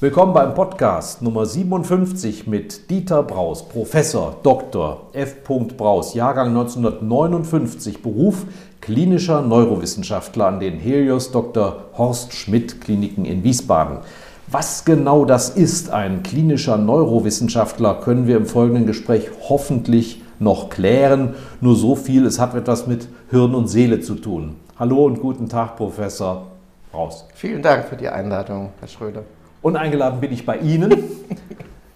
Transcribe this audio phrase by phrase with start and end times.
[0.00, 5.08] Willkommen beim Podcast Nummer 57 mit Dieter Braus, Professor Dr.
[5.12, 5.42] F.
[5.42, 8.44] Braus, Jahrgang 1959, Beruf
[8.80, 11.86] klinischer Neurowissenschaftler an den Helios Dr.
[11.98, 13.98] Horst Schmidt Kliniken in Wiesbaden.
[14.46, 21.34] Was genau das ist, ein klinischer Neurowissenschaftler, können wir im folgenden Gespräch hoffentlich noch klären.
[21.60, 24.54] Nur so viel, es hat etwas mit Hirn und Seele zu tun.
[24.78, 26.46] Hallo und guten Tag, Professor
[26.92, 27.26] Braus.
[27.34, 29.24] Vielen Dank für die Einladung, Herr Schröder.
[29.62, 30.94] Und eingeladen bin ich bei Ihnen.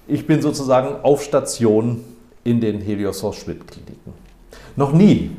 [0.07, 2.05] Ich bin sozusagen auf Station
[2.45, 4.13] in den Helios Horst Schmidt Kliniken.
[4.75, 5.31] Noch nie,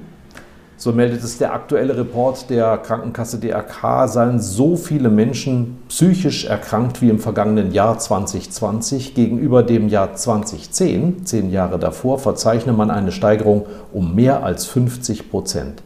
[0.78, 7.02] so meldet es der aktuelle Report der Krankenkasse DRK, seien so viele Menschen psychisch erkrankt
[7.02, 9.16] wie im vergangenen Jahr 2020.
[9.16, 15.30] Gegenüber dem Jahr 2010, zehn Jahre davor, verzeichne man eine Steigerung um mehr als 50
[15.30, 15.84] Prozent.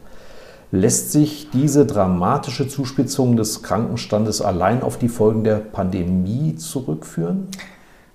[0.70, 7.48] Lässt sich diese dramatische Zuspitzung des Krankenstandes allein auf die Folgen der Pandemie zurückführen?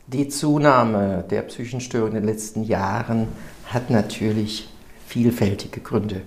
[0.05, 3.27] Die Zunahme der psychischen in den letzten Jahren
[3.65, 4.69] hat natürlich
[5.07, 6.21] vielfältige Gründe.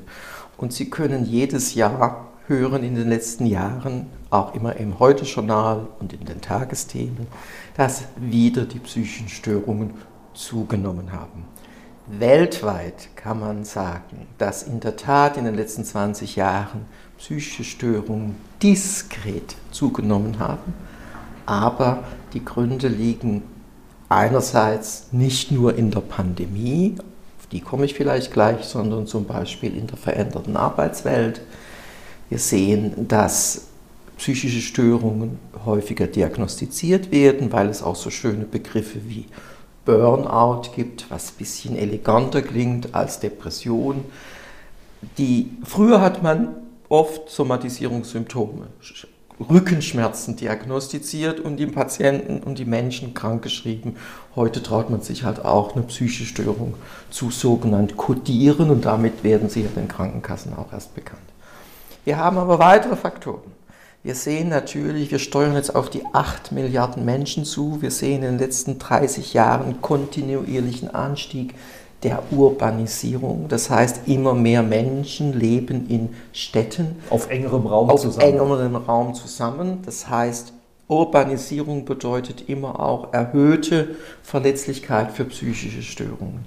[0.57, 6.13] Und Sie können jedes Jahr hören in den letzten Jahren, auch immer im Heute-Journal und
[6.13, 7.29] in den Tagesthemen,
[7.77, 9.29] dass wieder die psychischen
[10.35, 11.45] zugenommen haben.
[12.07, 16.87] Weltweit kann man sagen, dass in der Tat in den letzten 20 Jahren
[17.19, 20.73] psychische Störungen diskret zugenommen haben,
[21.47, 23.43] aber die Gründe liegen
[24.09, 26.95] einerseits nicht nur in der Pandemie,
[27.41, 31.41] auf die komme ich vielleicht gleich, sondern zum Beispiel in der veränderten Arbeitswelt.
[32.29, 33.69] Wir sehen, dass
[34.17, 39.27] psychische Störungen häufiger diagnostiziert werden, weil es auch so schöne Begriffe wie
[39.87, 44.05] Burnout gibt, was ein bisschen eleganter klingt als Depression.
[45.17, 46.57] Die, früher hat man
[46.91, 48.67] oft Somatisierungssymptome,
[49.39, 53.97] Rückenschmerzen diagnostiziert und die Patienten und die Menschen krankgeschrieben.
[54.35, 56.75] Heute traut man sich halt auch eine psychische Störung
[57.11, 61.21] zu sogenannt kodieren und damit werden sie ja den Krankenkassen auch erst bekannt.
[62.05, 63.56] Wir haben aber weitere Faktoren.
[64.07, 67.83] Wir sehen natürlich, wir steuern jetzt auf die 8 Milliarden Menschen zu.
[67.83, 71.57] Wir sehen in den letzten 30 Jahren kontinuierlichen Anstieg
[72.05, 73.47] der Urbanisierung.
[73.49, 76.95] Das heißt, immer mehr Menschen leben in Städten.
[77.11, 78.29] Auf engerem Raum auf zusammen.
[78.29, 79.83] engerem Raum zusammen.
[79.85, 80.53] Das heißt,
[80.87, 86.45] Urbanisierung bedeutet immer auch erhöhte Verletzlichkeit für psychische Störungen.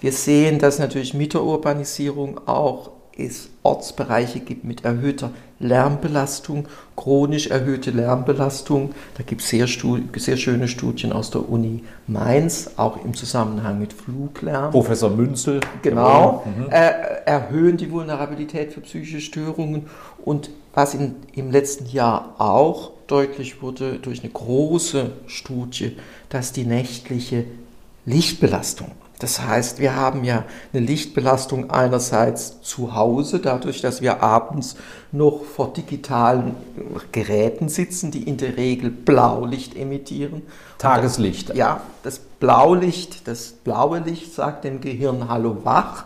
[0.00, 7.48] Wir sehen, dass natürlich mit der Urbanisierung auch es Ortsbereiche gibt mit erhöhter Lärmbelastung, chronisch
[7.48, 8.94] erhöhte Lärmbelastung.
[9.16, 13.92] Da gibt es sehr, sehr schöne Studien aus der Uni Mainz, auch im Zusammenhang mit
[13.92, 14.70] Fluglärm.
[14.70, 15.60] Professor Münzel.
[15.82, 16.44] Genau.
[16.46, 16.70] Mhm.
[16.70, 16.90] Äh,
[17.26, 19.86] erhöhen die Vulnerabilität für psychische Störungen.
[20.24, 25.96] Und was in, im letzten Jahr auch deutlich wurde durch eine große Studie,
[26.28, 27.44] dass die nächtliche
[28.06, 34.76] Lichtbelastung das heißt, wir haben ja eine Lichtbelastung einerseits zu Hause, dadurch, dass wir abends
[35.10, 36.54] noch vor digitalen
[37.10, 40.42] Geräten sitzen, die in der Regel Blaulicht emittieren.
[40.78, 41.54] Tageslicht.
[41.56, 46.04] Ja, das Blaulicht, das blaue Licht sagt dem Gehirn Hallo wach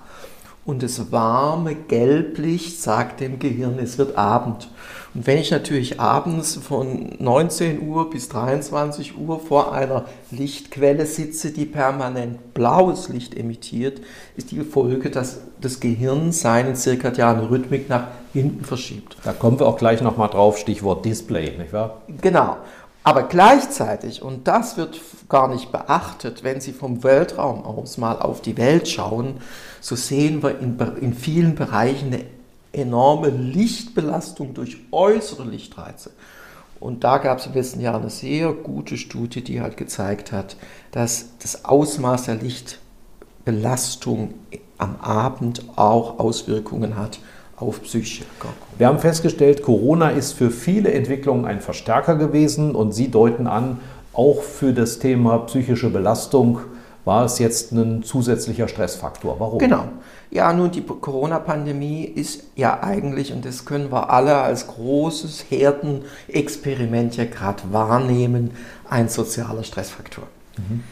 [0.65, 4.69] und das warme Gelblicht sagt dem Gehirn, es wird Abend.
[5.15, 11.51] Und wenn ich natürlich abends von 19 Uhr bis 23 Uhr vor einer Lichtquelle sitze,
[11.51, 14.01] die permanent blaues Licht emittiert,
[14.37, 19.17] ist die Folge, dass das Gehirn seinen zirkadianen Rhythmik nach hinten verschiebt.
[19.25, 22.03] Da kommen wir auch gleich nochmal drauf, Stichwort Display, nicht wahr?
[22.23, 22.57] Genau.
[23.05, 28.41] Aber gleichzeitig, und das wird gar nicht beachtet, wenn Sie vom Weltraum aus mal auf
[28.43, 29.41] die Welt schauen,
[29.81, 32.25] so sehen wir in, in vielen Bereichen eine
[32.73, 36.11] enorme Lichtbelastung durch äußere Lichtreize.
[36.79, 40.57] Und da gab es im letzten Jahr eine sehr gute Studie, die halt gezeigt hat,
[40.91, 44.35] dass das Ausmaß der Lichtbelastung
[44.79, 47.21] am Abend auch Auswirkungen hat
[47.63, 48.25] auf Psyche.
[48.77, 53.79] Wir haben festgestellt, Corona ist für viele Entwicklungen ein Verstärker gewesen und Sie deuten an,
[54.13, 56.61] auch für das Thema psychische Belastung
[57.05, 59.41] war es jetzt ein zusätzlicher Stressfaktor.
[59.41, 59.59] Warum?
[59.59, 59.85] Genau.
[60.31, 67.17] Ja, nun, die Corona-Pandemie ist ja eigentlich, und das können wir alle als großes Herdenexperiment
[67.17, 68.53] ja gerade wahrnehmen,
[68.89, 70.25] ein sozialer Stressfaktor.
[70.57, 70.85] Mhm.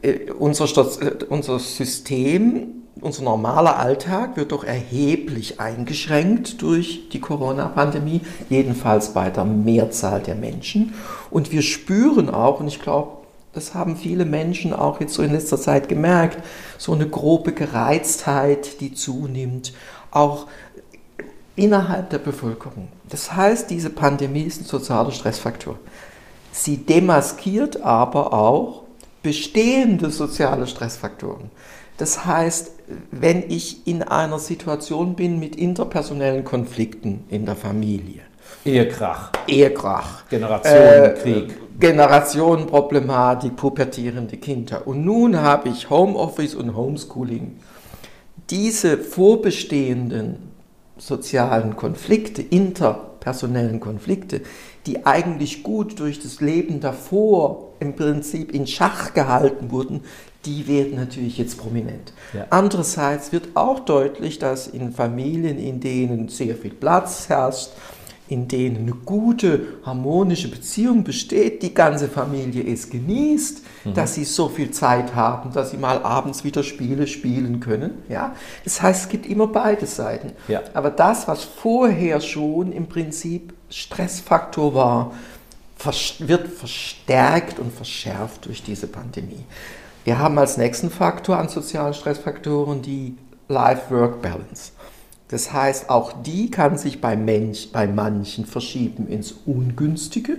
[0.00, 8.20] Äh, unser, äh, unser System, unser normaler Alltag wird doch erheblich eingeschränkt durch die Corona-Pandemie,
[8.48, 10.94] jedenfalls bei der Mehrzahl der Menschen.
[11.30, 13.22] Und wir spüren auch, und ich glaube,
[13.52, 16.38] das haben viele Menschen auch jetzt so in letzter Zeit gemerkt,
[16.78, 19.74] so eine grobe Gereiztheit, die zunimmt,
[20.10, 20.46] auch
[21.54, 22.88] innerhalb der Bevölkerung.
[23.10, 25.78] Das heißt, diese Pandemie ist ein sozialer Stressfaktor.
[26.50, 28.81] Sie demaskiert aber auch
[29.22, 31.50] bestehende soziale Stressfaktoren.
[31.96, 32.72] Das heißt,
[33.10, 38.22] wenn ich in einer Situation bin mit interpersonellen Konflikten in der Familie,
[38.64, 39.32] Ehekrach.
[39.46, 40.28] Ehekrach.
[40.28, 41.50] Generationenkrieg.
[41.50, 44.86] Äh, Generationenproblematik, pubertierende Kinder.
[44.86, 47.56] Und nun habe ich Homeoffice und Homeschooling.
[48.50, 50.50] Diese vorbestehenden
[50.96, 54.42] sozialen Konflikte, interpersonellen Konflikte,
[54.86, 60.02] die eigentlich gut durch das Leben davor im Prinzip in Schach gehalten wurden,
[60.44, 62.12] die werden natürlich jetzt prominent.
[62.32, 62.46] Ja.
[62.50, 67.70] Andererseits wird auch deutlich, dass in Familien, in denen sehr viel Platz herrscht,
[68.28, 73.94] in denen eine gute, harmonische Beziehung besteht, die ganze Familie es genießt, mhm.
[73.94, 78.02] dass sie so viel Zeit haben, dass sie mal abends wieder Spiele spielen können.
[78.08, 78.34] Ja?
[78.64, 80.32] Das heißt, es gibt immer beide Seiten.
[80.48, 80.62] Ja.
[80.72, 85.12] Aber das, was vorher schon im Prinzip Stressfaktor war,
[86.18, 89.44] wird verstärkt und verschärft durch diese Pandemie.
[90.04, 93.16] Wir haben als nächsten Faktor an sozialen Stressfaktoren die
[93.48, 94.72] Life-Work-Balance.
[95.28, 100.36] Das heißt, auch die kann sich bei, Mensch, bei manchen verschieben ins Ungünstige,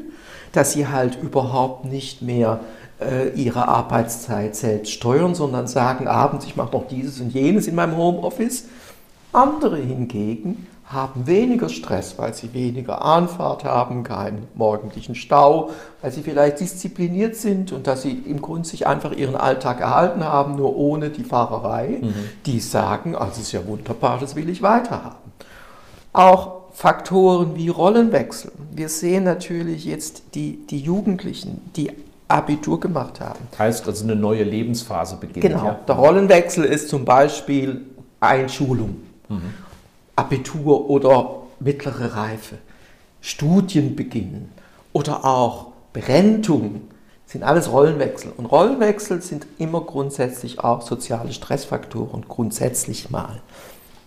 [0.51, 2.59] dass sie halt überhaupt nicht mehr
[3.01, 7.75] äh, ihre Arbeitszeit selbst steuern, sondern sagen abends, ich mache noch dieses und jenes in
[7.75, 8.65] meinem Homeoffice.
[9.31, 16.22] Andere hingegen haben weniger Stress, weil sie weniger Anfahrt haben, keinen morgendlichen Stau, weil sie
[16.22, 20.75] vielleicht diszipliniert sind und dass sie im Grunde sich einfach ihren Alltag erhalten haben, nur
[20.75, 22.00] ohne die Fahrerei.
[22.01, 22.13] Mhm.
[22.45, 25.16] Die sagen, also ist ja wunderbar, das will ich weiterhaben.
[26.13, 28.51] Auch Faktoren wie Rollenwechsel.
[28.72, 31.92] Wir sehen natürlich jetzt die, die Jugendlichen, die
[32.28, 33.39] Abitur gemacht haben.
[33.57, 35.46] Heißt also eine neue Lebensphase beginnt.
[35.46, 35.66] Genau.
[35.66, 35.80] Ja.
[35.88, 37.81] Der Rollenwechsel ist zum Beispiel
[38.19, 38.96] Einschulung.
[39.30, 39.54] Mhm.
[40.15, 42.57] Abitur oder mittlere Reife,
[43.21, 44.50] Studienbeginn
[44.92, 46.81] oder auch Berentung
[47.25, 48.31] sind alles Rollenwechsel.
[48.36, 53.42] Und Rollenwechsel sind immer grundsätzlich auch soziale Stressfaktoren, grundsätzlich mal.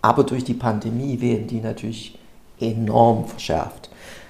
[0.01, 2.17] Aber durch die Pandemie werden die natürlich
[2.59, 3.89] enorm verschärft.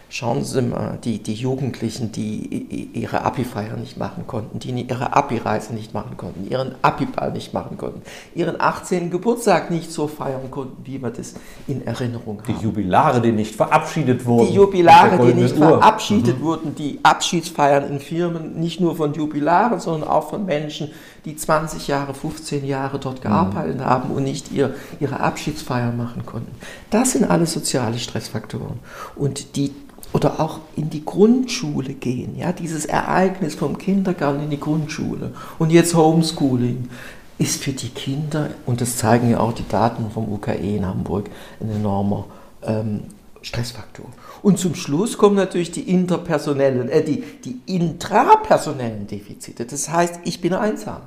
[0.09, 5.73] Schauen Sie mal, die, die Jugendlichen, die ihre Abi-Feier nicht machen konnten, die ihre Abi-Reise
[5.73, 8.01] nicht machen konnten, ihren Abi-Ball nicht machen konnten,
[8.33, 9.11] ihren 18.
[9.11, 11.35] Geburtstag nicht so feiern konnten, wie wir das
[11.67, 12.55] in Erinnerung haben.
[12.57, 14.47] Die Jubilare, die nicht verabschiedet wurden.
[14.47, 15.67] Die Jubilare, die nicht Uhr.
[15.67, 16.43] verabschiedet mhm.
[16.43, 20.89] wurden, die Abschiedsfeiern in Firmen, nicht nur von Jubilaren, sondern auch von Menschen,
[21.25, 23.85] die 20 Jahre, 15 Jahre dort gearbeitet mhm.
[23.85, 26.55] haben und nicht ihr, ihre Abschiedsfeier machen konnten.
[26.91, 28.79] Das sind alle soziale Stressfaktoren.
[29.17, 29.73] Und die
[30.13, 32.35] oder auch in die Grundschule gehen.
[32.37, 36.89] Ja, dieses Ereignis vom Kindergarten in die Grundschule und jetzt Homeschooling
[37.37, 41.29] ist für die Kinder, und das zeigen ja auch die Daten vom UKE in Hamburg,
[41.59, 42.25] ein enormer
[42.63, 43.01] ähm,
[43.41, 44.07] Stressfaktor.
[44.41, 49.65] Und zum Schluss kommen natürlich die interpersonellen, äh, die, die intrapersonellen Defizite.
[49.65, 51.01] Das heißt, ich bin einsam.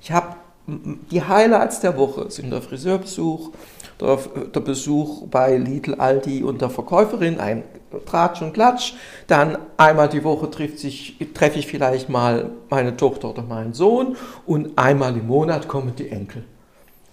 [0.00, 3.50] Ich habe die Highlights der Woche sind der Friseurbesuch,
[4.00, 4.18] der,
[4.54, 7.64] der Besuch bei Lidl, Aldi und der Verkäuferin, ein
[8.06, 8.94] Tratsch und Klatsch.
[9.26, 14.16] Dann einmal die Woche trifft sich, treffe ich vielleicht mal meine Tochter oder meinen Sohn
[14.46, 16.44] und einmal im Monat kommen die Enkel.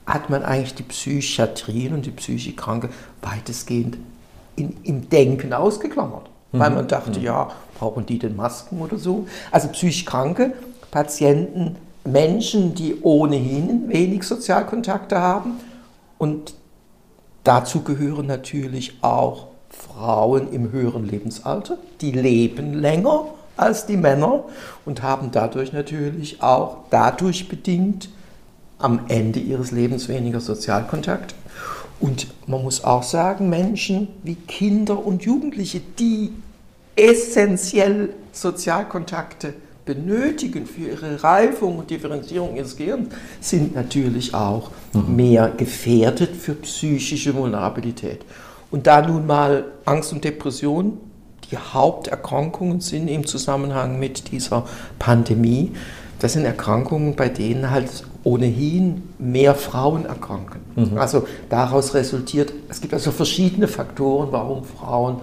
[0.04, 2.88] hat man eigentlich die Psychiatrien und die psychisch Kranke
[3.22, 3.98] weitestgehend
[4.56, 6.28] in, im Denken ausgeklammert.
[6.50, 9.28] Weil man dachte, ja, brauchen die denn Masken oder so?
[9.52, 10.54] Also psychisch Kranke,
[10.90, 15.60] Patienten, Menschen, die ohnehin wenig Sozialkontakte haben
[16.18, 16.54] und
[17.44, 23.26] Dazu gehören natürlich auch Frauen im höheren Lebensalter, die leben länger
[23.56, 24.44] als die Männer
[24.84, 28.10] und haben dadurch natürlich auch dadurch bedingt
[28.78, 31.34] am Ende ihres Lebens weniger Sozialkontakt.
[31.98, 36.32] Und man muss auch sagen, Menschen wie Kinder und Jugendliche, die
[36.96, 39.54] essentiell Sozialkontakte
[39.94, 43.08] benötigen für ihre Reifung und Differenzierung ihres Gehirns,
[43.40, 44.70] sind natürlich auch
[45.08, 48.20] mehr gefährdet für psychische Vulnerabilität.
[48.70, 50.98] Und da nun mal Angst und Depression
[51.50, 54.64] die Haupterkrankungen sind im Zusammenhang mit dieser
[55.00, 55.72] Pandemie,
[56.20, 60.60] das sind Erkrankungen, bei denen halt ohnehin mehr Frauen erkranken.
[60.96, 65.16] Also daraus resultiert, es gibt also verschiedene Faktoren, warum Frauen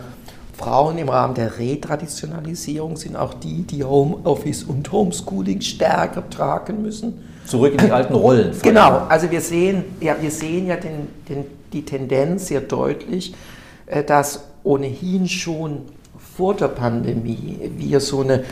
[0.58, 7.24] Frauen im Rahmen der Retraditionalisierung sind auch die, die Homeoffice und Homeschooling stärker tragen müssen.
[7.46, 8.52] Zurück in die alten Rollen.
[8.62, 13.36] Genau, also wir sehen ja, wir sehen ja den, den, die Tendenz sehr deutlich,
[13.86, 15.84] äh, dass ohnehin schon
[16.36, 18.44] vor der Pandemie wir so eine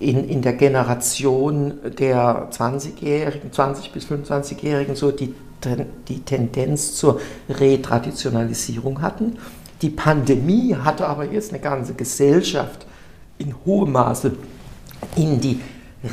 [0.00, 5.34] in, in der Generation der 20-Jährigen, 20 bis 25-Jährigen so die,
[6.08, 9.36] die Tendenz zur Retraditionalisierung hatten.
[9.82, 12.86] Die Pandemie hatte aber jetzt eine ganze Gesellschaft
[13.38, 14.32] in hohem Maße
[15.16, 15.60] in die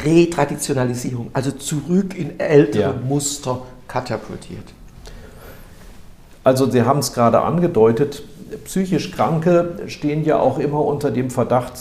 [0.03, 2.93] Retraditionalisierung, also zurück in ältere Ja.
[3.07, 4.73] Muster katapultiert.
[6.43, 8.23] Also Sie haben es gerade angedeutet,
[8.65, 11.73] psychisch Kranke stehen ja auch immer unter dem Verdacht,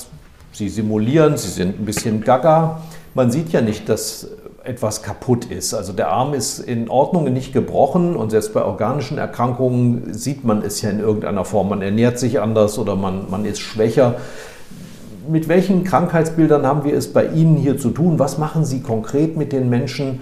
[0.53, 2.83] sie simulieren, sie sind ein bisschen gaga.
[3.15, 4.29] Man sieht ja nicht, dass
[4.67, 5.75] etwas kaputt ist.
[5.75, 10.63] Also der Arm ist in Ordnung, nicht gebrochen und selbst bei organischen Erkrankungen sieht man
[10.63, 11.69] es ja in irgendeiner Form.
[11.69, 14.17] Man ernährt sich anders oder man, man ist schwächer.
[15.29, 18.19] Mit welchen Krankheitsbildern haben wir es bei Ihnen hier zu tun?
[18.19, 20.21] Was machen Sie konkret mit den Menschen,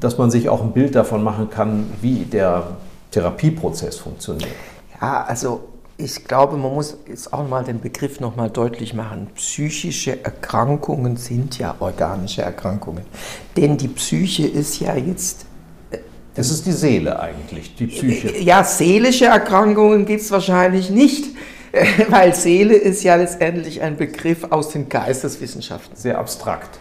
[0.00, 2.64] dass man sich auch ein Bild davon machen kann, wie der
[3.10, 4.50] Therapieprozess funktioniert?
[5.00, 5.60] Ja, also
[6.02, 9.28] ich glaube, man muss jetzt auch mal den Begriff nochmal deutlich machen.
[9.34, 13.04] Psychische Erkrankungen sind ja organische Erkrankungen.
[13.56, 15.46] Denn die Psyche ist ja jetzt
[16.34, 18.38] Das ist die Seele eigentlich, die Psyche.
[18.38, 21.26] Ja, seelische Erkrankungen gibt es wahrscheinlich nicht,
[22.08, 25.96] weil Seele ist ja letztendlich ein Begriff aus den Geisteswissenschaften.
[25.96, 26.78] Sehr abstrakt.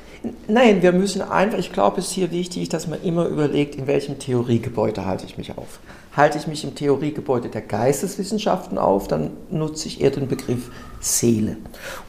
[0.47, 3.87] Nein, wir müssen einfach, ich glaube, es ist hier wichtig, dass man immer überlegt, in
[3.87, 5.79] welchem Theoriegebäude halte ich mich auf.
[6.15, 11.57] Halte ich mich im Theoriegebäude der Geisteswissenschaften auf, dann nutze ich eher den Begriff Seele.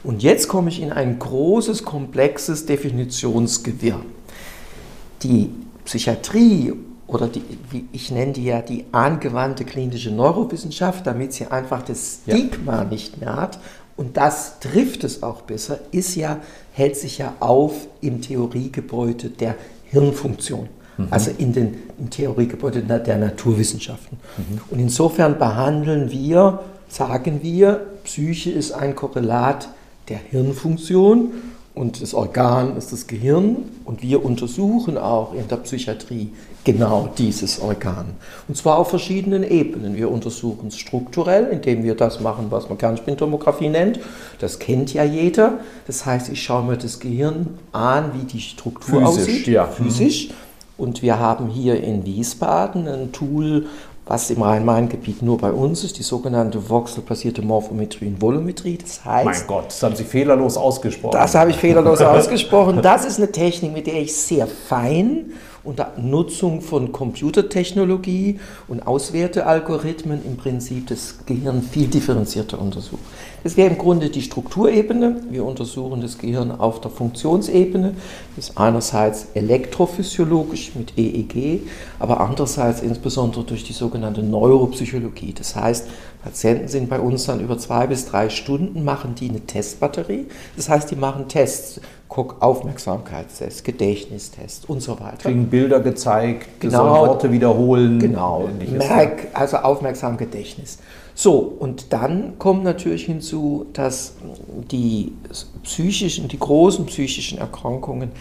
[0.03, 4.01] Und jetzt komme ich in ein großes, komplexes Definitionsgewirr.
[5.23, 5.49] Die
[5.85, 6.73] Psychiatrie
[7.07, 12.19] oder die, wie ich nenne die ja die angewandte klinische Neurowissenschaft, damit sie einfach das
[12.25, 12.35] Ja.
[12.35, 13.59] Stigma nicht mehr hat,
[13.95, 16.39] und das trifft es auch besser, ist ja,
[16.71, 19.55] hält sich ja auf im Theoriegebäude der
[19.85, 20.67] Hirnfunktion.
[21.09, 24.17] Also in den im Theoriegebäude der Naturwissenschaften.
[24.69, 29.69] Und insofern behandeln wir, sagen wir, Psyche ist ein Korrelat
[30.09, 31.31] der Hirnfunktion
[31.75, 36.31] und das Organ ist das Gehirn und wir untersuchen auch in der Psychiatrie
[36.63, 38.05] genau dieses Organ.
[38.47, 39.95] Und zwar auf verschiedenen Ebenen.
[39.95, 43.99] Wir untersuchen es strukturell, indem wir das machen, was man Kernspintomographie nennt.
[44.39, 45.59] Das kennt ja jeder.
[45.87, 49.47] Das heißt, ich schaue mir das Gehirn an, wie die Struktur Physisch, aussieht.
[49.47, 49.65] ja.
[49.65, 50.29] Physisch.
[50.77, 53.67] Und wir haben hier in Wiesbaden ein Tool,
[54.05, 58.77] was im Rhein-Main-Gebiet nur bei uns ist, die sogenannte voxelbasierte Morphometrie und Volumetrie.
[58.77, 61.13] Das heißt, Mein Gott, das haben Sie fehlerlos ausgesprochen.
[61.13, 62.81] das habe ich fehlerlos ausgesprochen.
[62.81, 65.31] Das ist eine Technik, mit der ich sehr fein
[65.63, 72.99] unter Nutzung von Computertechnologie und Auswertealgorithmen im Prinzip das Gehirn viel differenzierter untersuchen.
[73.43, 75.17] Das wäre im Grunde die Strukturebene.
[75.29, 77.93] Wir untersuchen das Gehirn auf der Funktionsebene.
[78.35, 81.61] Das ist einerseits elektrophysiologisch mit EEG,
[81.99, 85.33] aber andererseits insbesondere durch die sogenannte Neuropsychologie.
[85.33, 85.87] Das heißt,
[86.23, 90.27] Patienten sind bei uns dann über zwei bis drei Stunden, machen die eine Testbatterie.
[90.55, 91.81] Das heißt, die machen Tests,
[92.15, 95.17] Aufmerksamkeitstest, Gedächtnistest und so weiter.
[95.17, 97.97] Kriegen Bilder gezeigt, genau, Worte wiederholen.
[97.99, 100.77] Genau, Merk, also aufmerksam Gedächtnis.
[101.15, 104.13] So, und dann kommt natürlich hinzu, dass
[104.71, 105.13] die
[105.63, 108.11] psychischen, die großen psychischen Erkrankungen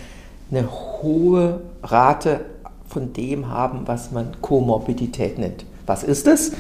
[0.50, 2.44] eine hohe Rate
[2.86, 5.64] von dem haben, was man Komorbidität nennt.
[5.86, 6.52] Was ist es?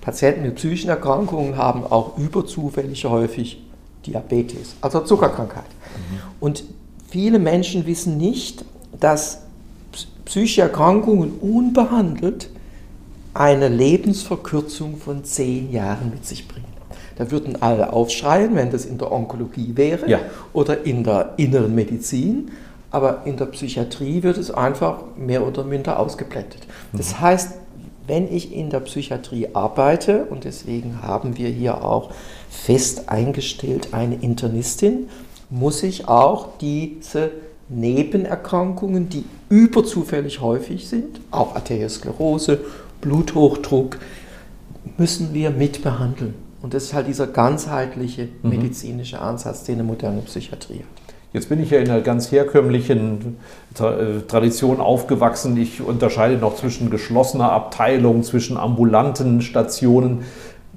[0.00, 3.62] Patienten mit psychischen Erkrankungen haben auch überzufällig häufig
[4.06, 5.64] Diabetes, also Zuckerkrankheit.
[5.64, 6.18] Mhm.
[6.38, 6.64] Und
[7.08, 8.64] viele Menschen wissen nicht,
[8.98, 9.42] dass
[10.24, 12.48] psychische Erkrankungen unbehandelt
[13.34, 16.66] eine Lebensverkürzung von zehn Jahren mit sich bringen.
[17.16, 20.20] Da würden alle aufschreien, wenn das in der Onkologie wäre ja.
[20.52, 22.50] oder in der inneren Medizin,
[22.90, 26.66] aber in der Psychiatrie wird es einfach mehr oder minder ausgeblendet.
[26.92, 27.20] Das mhm.
[27.20, 27.54] heißt,
[28.06, 32.10] wenn ich in der Psychiatrie arbeite, und deswegen haben wir hier auch
[32.48, 35.08] fest eingestellt eine Internistin,
[35.50, 37.30] muss ich auch diese
[37.68, 42.60] Nebenerkrankungen, die überzufällig häufig sind, auch Arteriosklerose,
[43.00, 43.98] Bluthochdruck,
[44.96, 46.34] müssen wir mitbehandeln.
[46.62, 48.50] Und das ist halt dieser ganzheitliche mhm.
[48.50, 51.00] medizinische Ansatz, den eine moderne Psychiatrie hat.
[51.32, 53.38] Jetzt bin ich ja in einer ganz herkömmlichen
[53.78, 55.56] äh, Tradition aufgewachsen.
[55.56, 60.24] Ich unterscheide noch zwischen geschlossener Abteilung, zwischen ambulanten Stationen.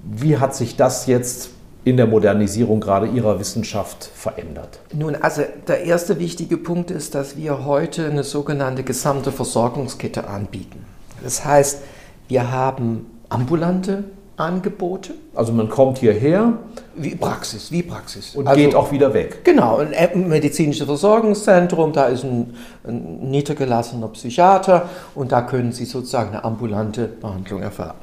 [0.03, 1.49] Wie hat sich das jetzt
[1.85, 4.79] in der Modernisierung gerade Ihrer Wissenschaft verändert?
[4.93, 10.85] Nun, also der erste wichtige Punkt ist, dass wir heute eine sogenannte gesamte Versorgungskette anbieten.
[11.23, 11.81] Das heißt,
[12.27, 14.03] wir haben ambulante
[14.37, 15.13] Angebote.
[15.35, 16.53] Also man kommt hierher.
[16.95, 18.35] Wie Praxis, wie Praxis.
[18.35, 19.43] Und also, geht auch wieder weg.
[19.43, 26.29] Genau, ein medizinisches Versorgungszentrum, da ist ein, ein niedergelassener Psychiater und da können Sie sozusagen
[26.29, 27.95] eine ambulante Behandlung erfahren.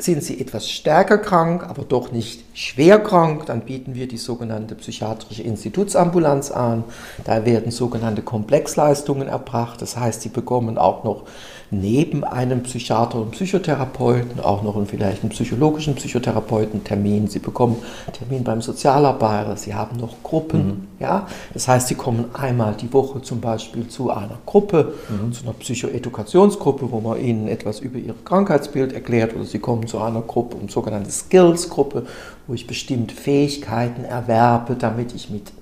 [0.00, 4.76] Sind Sie etwas stärker krank, aber doch nicht schwer krank, dann bieten wir die sogenannte
[4.76, 6.84] psychiatrische Institutsambulanz an.
[7.24, 9.82] Da werden sogenannte Komplexleistungen erbracht.
[9.82, 11.24] Das heißt, Sie bekommen auch noch
[11.70, 17.28] neben einem Psychiater und Psychotherapeuten auch noch einen, vielleicht einen psychologischen Psychotherapeuten-Termin.
[17.28, 17.76] Sie bekommen
[18.12, 20.66] Termin beim Sozialarbeiter, Sie haben noch Gruppen.
[20.66, 20.88] Mhm.
[20.98, 21.26] Ja?
[21.52, 25.32] Das heißt, Sie kommen einmal die Woche zum Beispiel zu einer Gruppe, mhm.
[25.32, 29.98] zu einer Psychoedukationsgruppe, wo man Ihnen etwas über Ihr Krankheitsbild erklärt, oder Sie kommen zu
[29.98, 32.06] einer Gruppe, eine sogenannte Skills-Gruppe,
[32.46, 35.52] wo ich bestimmte Fähigkeiten erwerbe, damit ich mit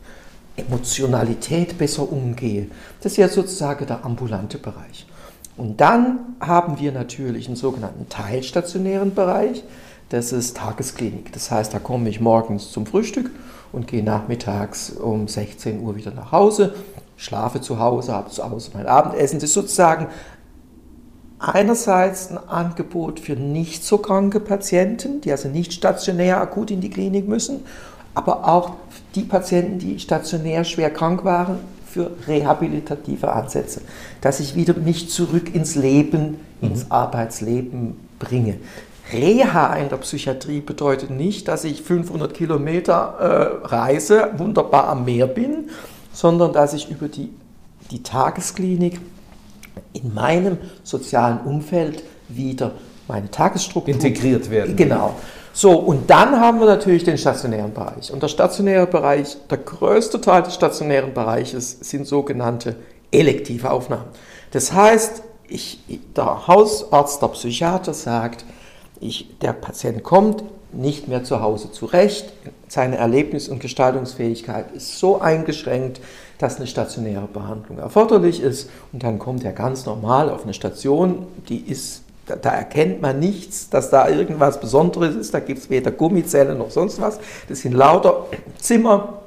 [0.57, 2.69] Emotionalität besser umgehe.
[3.01, 5.07] Das ist ja sozusagen der ambulante Bereich.
[5.57, 9.65] Und dann haben wir natürlich einen sogenannten teilstationären Bereich.
[10.11, 11.33] Das ist Tagesklinik.
[11.33, 13.31] Das heißt, da komme ich morgens zum Frühstück
[13.73, 16.75] und gehe nachmittags um 16 Uhr wieder nach Hause,
[17.17, 19.41] schlafe zu Hause, habe zu Hause mein Abendessen.
[19.41, 20.09] Das ist sozusagen
[21.39, 26.91] einerseits ein Angebot für nicht so kranke Patienten, die also nicht stationär akut in die
[26.91, 27.61] Klinik müssen,
[28.15, 28.75] aber auch
[29.15, 31.59] die Patienten, die stationär schwer krank waren,
[31.97, 33.81] für rehabilitative Ansätze,
[34.21, 36.93] dass ich wieder mich zurück ins Leben, ins mhm.
[36.93, 38.57] Arbeitsleben bringe.
[39.15, 45.27] Reha in der Psychiatrie bedeutet nicht, dass ich 500 Kilometer äh, reise, wunderbar am Meer
[45.27, 45.71] bin,
[46.13, 47.31] sondern dass ich über die,
[47.91, 49.01] die Tagesklinik
[49.95, 52.73] in meinem sozialen Umfeld wieder
[53.09, 54.77] meine Tagesstruktur integriert werden.
[54.77, 55.15] Genau.
[55.53, 58.13] So, und dann haben wir natürlich den stationären Bereich.
[58.13, 62.77] Und der stationäre Bereich, der größte Teil des stationären Bereiches sind sogenannte
[63.11, 64.05] elektive Aufnahmen.
[64.51, 65.79] Das heißt, ich,
[66.15, 68.45] der Hausarzt, der Psychiater sagt,
[69.01, 72.33] ich, der Patient kommt nicht mehr zu Hause zurecht,
[72.69, 76.01] seine Erlebnis- und Gestaltungsfähigkeit ist so eingeschränkt,
[76.39, 81.27] dass eine stationäre Behandlung erforderlich ist und dann kommt er ganz normal auf eine Station,
[81.49, 85.33] die ist da, da, erkennt man nichts, dass da irgendwas Besonderes ist.
[85.33, 87.19] Da gibt es weder Gummizellen noch sonst was.
[87.49, 88.27] Das sind lauter
[88.59, 89.23] Zimmer,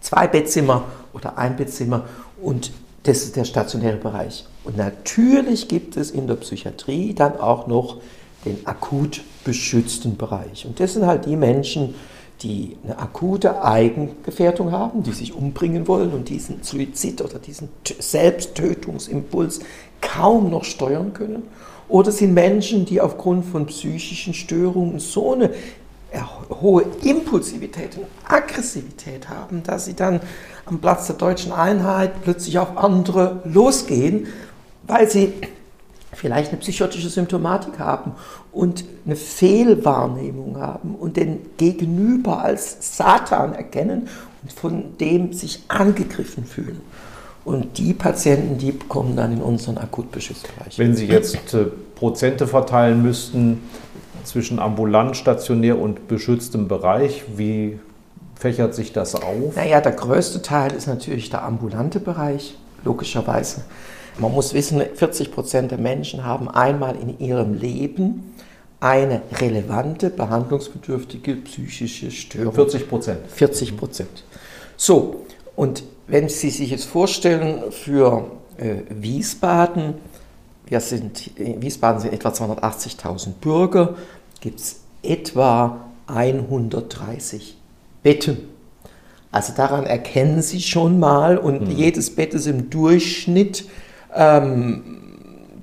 [0.00, 2.04] zwei Bettzimmer oder ein Bettzimmer.
[2.40, 2.72] Und
[3.04, 4.46] das ist der stationäre Bereich.
[4.64, 7.96] Und natürlich gibt es in der Psychiatrie dann auch noch
[8.44, 10.66] den akut beschützten Bereich.
[10.66, 11.94] Und das sind halt die Menschen,
[12.42, 19.60] die eine akute Eigengefährdung haben, die sich umbringen wollen und diesen Suizid oder diesen Selbsttötungsimpuls
[20.00, 21.44] kaum noch steuern können
[21.92, 25.50] oder sind Menschen, die aufgrund von psychischen Störungen so eine
[26.50, 30.20] hohe Impulsivität und Aggressivität haben, dass sie dann
[30.66, 34.26] am Platz der deutschen Einheit plötzlich auf andere losgehen
[34.86, 35.32] weil sie
[36.12, 38.12] vielleicht eine psychotische Symptomatik haben
[38.52, 44.08] und eine Fehlwahrnehmung haben und den Gegenüber als Satan erkennen
[44.42, 46.80] und von dem sich angegriffen fühlen.
[47.44, 50.78] Und die Patienten, die kommen dann in unseren Akutbeschussbereich.
[50.78, 51.64] Wenn Sie jetzt äh,
[51.96, 53.60] Prozente verteilen müssten
[54.24, 57.80] zwischen ambulant, stationär und beschütztem Bereich, wie
[58.36, 59.56] fächert sich das auf?
[59.56, 63.62] Naja, der größte Teil ist natürlich der ambulante Bereich, logischerweise.
[64.18, 68.34] Man muss wissen, 40 Prozent der Menschen haben einmal in ihrem Leben
[68.78, 72.52] eine relevante, behandlungsbedürftige psychische Störung.
[72.52, 73.20] 40 Prozent.
[73.28, 74.24] 40 Prozent.
[74.76, 75.24] So,
[75.54, 79.94] und wenn Sie sich jetzt vorstellen, für äh, Wiesbaden,
[80.66, 83.96] wir sind, in Wiesbaden sind etwa 280.000 Bürger,
[84.40, 87.56] gibt es etwa 130
[88.02, 88.38] Betten.
[89.30, 91.70] Also daran erkennen Sie schon mal, und mhm.
[91.70, 93.64] jedes Bett ist im Durchschnitt
[94.14, 94.98] ähm,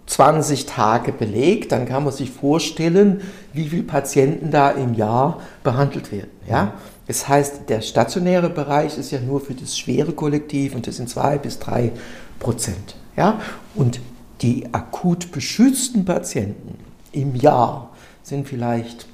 [0.08, 3.22] 20 Tage belegt, dann kann man sich vorstellen,
[3.54, 6.32] wie viele Patienten da im Jahr behandelt werden.
[6.50, 6.64] Ja?
[6.66, 6.72] Mhm.
[7.10, 11.10] Das heißt, der stationäre Bereich ist ja nur für das schwere Kollektiv und das sind
[11.10, 11.92] zwei bis drei
[12.38, 12.98] Prozent.
[13.18, 13.42] Ja?
[13.74, 14.00] Und
[14.42, 16.78] die akut beschützten Patienten
[17.12, 17.90] im Jahr
[18.22, 19.08] sind vielleicht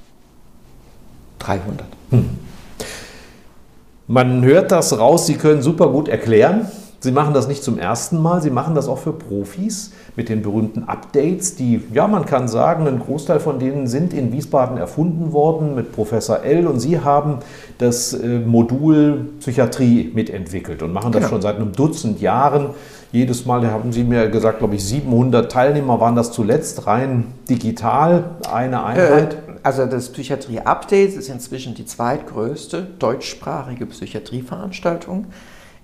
[1.38, 1.86] 300.
[2.10, 2.28] Hm.
[4.08, 6.70] Man hört das raus, Sie können super gut erklären.
[7.00, 10.42] Sie machen das nicht zum ersten Mal, Sie machen das auch für Profis mit den
[10.42, 15.32] berühmten Updates, die, ja, man kann sagen, ein Großteil von denen sind in Wiesbaden erfunden
[15.32, 16.66] worden mit Professor L.
[16.66, 17.40] Und Sie haben
[17.78, 21.30] das äh, Modul Psychiatrie mitentwickelt und machen das genau.
[21.30, 22.70] schon seit einem Dutzend Jahren.
[23.12, 28.24] Jedes Mal haben Sie mir gesagt, glaube ich, 700 Teilnehmer waren das zuletzt rein digital,
[28.50, 29.34] eine Einheit.
[29.34, 35.26] Äh, also das Psychiatrie-Update ist inzwischen die zweitgrößte deutschsprachige Psychiatrieveranstaltung.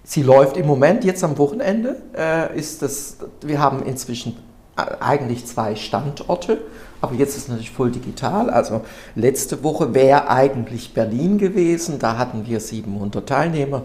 [0.04, 4.36] Sie läuft im Moment, jetzt am Wochenende, äh, ist das, wir haben inzwischen
[4.76, 6.58] äh, eigentlich zwei Standorte,
[7.00, 8.50] aber jetzt ist es natürlich voll digital.
[8.50, 8.82] Also
[9.14, 13.82] letzte Woche wäre eigentlich Berlin gewesen, da hatten wir 700 Teilnehmer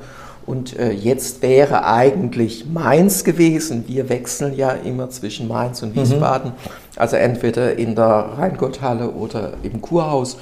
[0.48, 3.84] und äh, jetzt wäre eigentlich Mainz gewesen.
[3.88, 6.02] Wir wechseln ja immer zwischen Mainz und mhm.
[6.02, 7.00] Wiesbaden, mhm.
[7.00, 10.38] also entweder in der Rheingotthalle oder im Kurhaus.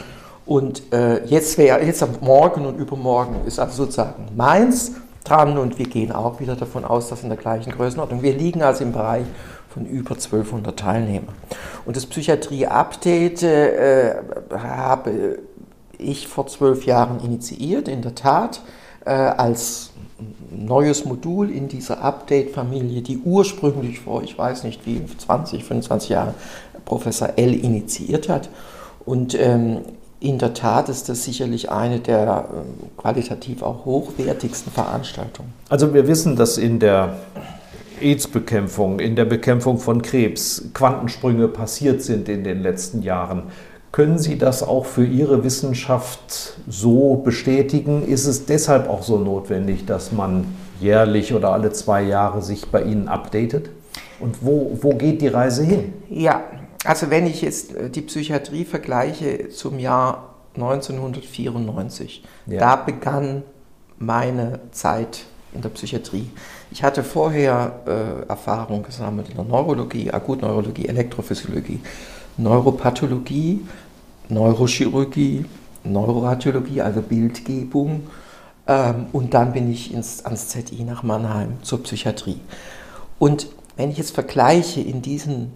[0.45, 4.91] Und äh, jetzt wäre jetzt am Morgen und übermorgen ist also sozusagen Mainz
[5.25, 8.21] dran und wir gehen auch wieder davon aus, dass in der gleichen Größenordnung.
[8.21, 9.25] Wir liegen also im Bereich
[9.69, 11.35] von über 1200 Teilnehmern.
[11.85, 14.15] Und das Psychiatrie-Update äh,
[14.51, 15.39] habe
[15.97, 18.61] ich vor zwölf Jahren initiiert, in der Tat,
[19.05, 19.91] äh, als
[20.49, 26.33] neues Modul in dieser Update-Familie, die ursprünglich vor, ich weiß nicht wie, 20, 25 Jahren
[26.85, 28.49] Professor L initiiert hat.
[29.05, 29.81] Und ähm,
[30.19, 35.53] in der Tat ist das sicherlich eine der ähm, qualitativ auch hochwertigsten Veranstaltungen.
[35.69, 37.17] Also wir wissen, dass in der
[38.01, 43.43] AIDS-Bekämpfung, in der Bekämpfung von Krebs Quantensprünge passiert sind in den letzten Jahren.
[43.91, 48.05] Können Sie das auch für Ihre Wissenschaft so bestätigen?
[48.05, 50.45] Ist es deshalb auch so notwendig, dass man
[50.81, 53.69] jährlich oder alle zwei Jahre sich bei Ihnen updatet?
[54.19, 55.93] Und wo, wo geht die Reise hin?
[56.09, 56.41] Ja,
[56.85, 62.59] also wenn ich jetzt äh, die Psychiatrie vergleiche zum Jahr 1994, ja.
[62.59, 63.43] da begann
[63.97, 66.29] meine Zeit in der Psychiatrie.
[66.71, 71.79] Ich hatte vorher äh, Erfahrung gesammelt in der Neurologie, Akutneurologie, Elektrophysiologie,
[72.37, 73.65] Neuropathologie,
[74.29, 75.45] Neurochirurgie,
[75.83, 78.07] Neuroradiologie, also Bildgebung.
[78.67, 82.39] Ähm, und dann bin ich ins, ans ZI nach Mannheim zur Psychiatrie.
[83.19, 85.51] Und wenn ich jetzt vergleiche in diesen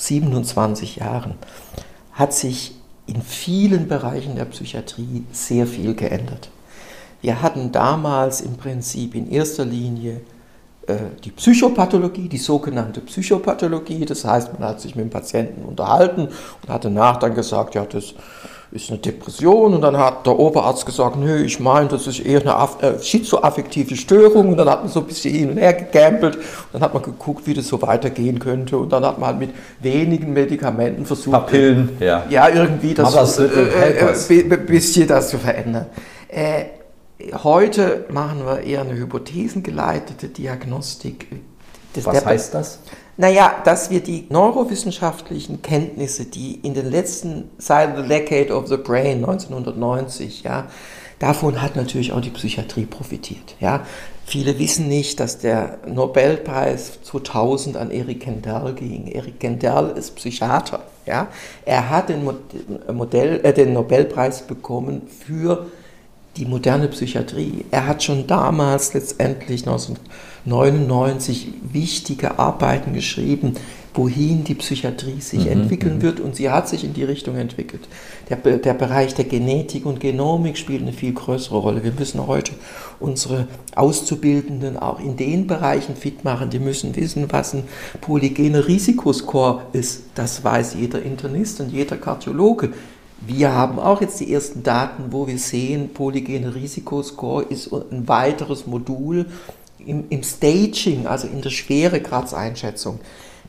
[0.00, 1.34] 27 Jahren
[2.12, 2.74] hat sich
[3.06, 6.50] in vielen Bereichen der Psychiatrie sehr viel geändert.
[7.22, 10.20] Wir hatten damals im Prinzip in erster Linie
[10.86, 14.06] äh, die Psychopathologie, die sogenannte Psychopathologie.
[14.06, 16.28] Das heißt, man hat sich mit dem Patienten unterhalten
[16.62, 18.14] und hat danach dann gesagt, ja, das
[18.72, 22.40] ist eine Depression und dann hat der Oberarzt gesagt, nö, ich meine, das ist eher
[22.40, 26.36] eine äh, schizoaffektive Störung und dann hat man so ein bisschen hin und her gegambelt
[26.36, 29.38] und dann hat man geguckt, wie das so weitergehen könnte und dann hat man halt
[29.40, 32.24] mit wenigen Medikamenten versucht, Papillen, ja.
[32.30, 35.86] ja, irgendwie das äh, äh, äh, bisschen das zu verändern.
[36.28, 36.66] Äh,
[37.42, 41.26] heute machen wir eher eine hypothesengeleitete Diagnostik.
[41.94, 42.78] Das Was heißt das?
[43.16, 48.76] Naja, dass wir die neurowissenschaftlichen Kenntnisse, die in den letzten, seit The Decade of the
[48.76, 50.68] Brain 1990, ja,
[51.18, 53.56] davon hat natürlich auch die Psychiatrie profitiert.
[53.60, 53.84] Ja.
[54.24, 59.08] Viele wissen nicht, dass der Nobelpreis 2000 an Eric Kendall ging.
[59.08, 60.84] Eric Kendall ist Psychiater.
[61.04, 61.28] Ja.
[61.64, 62.24] Er hat den,
[62.92, 65.66] Modell, äh, den Nobelpreis bekommen für
[66.36, 67.64] die moderne Psychiatrie.
[67.70, 73.54] Er hat schon damals letztendlich 1999 wichtige Arbeiten geschrieben,
[73.94, 76.02] wohin die Psychiatrie sich mhm, entwickeln mhm.
[76.02, 77.88] wird und sie hat sich in die Richtung entwickelt.
[78.28, 81.82] Der, der Bereich der Genetik und Genomik spielt eine viel größere Rolle.
[81.82, 82.52] Wir müssen heute
[83.00, 86.50] unsere Auszubildenden auch in den Bereichen fit machen.
[86.50, 87.64] Die müssen wissen, was ein
[88.00, 90.04] polygener Risikoscore ist.
[90.14, 92.70] Das weiß jeder Internist und jeder Kardiologe.
[93.20, 98.66] Wir haben auch jetzt die ersten Daten, wo wir sehen, polygene Risikoscore ist ein weiteres
[98.66, 99.26] Modul
[99.78, 102.98] im, im Staging, also in der Schweregradseinschätzung.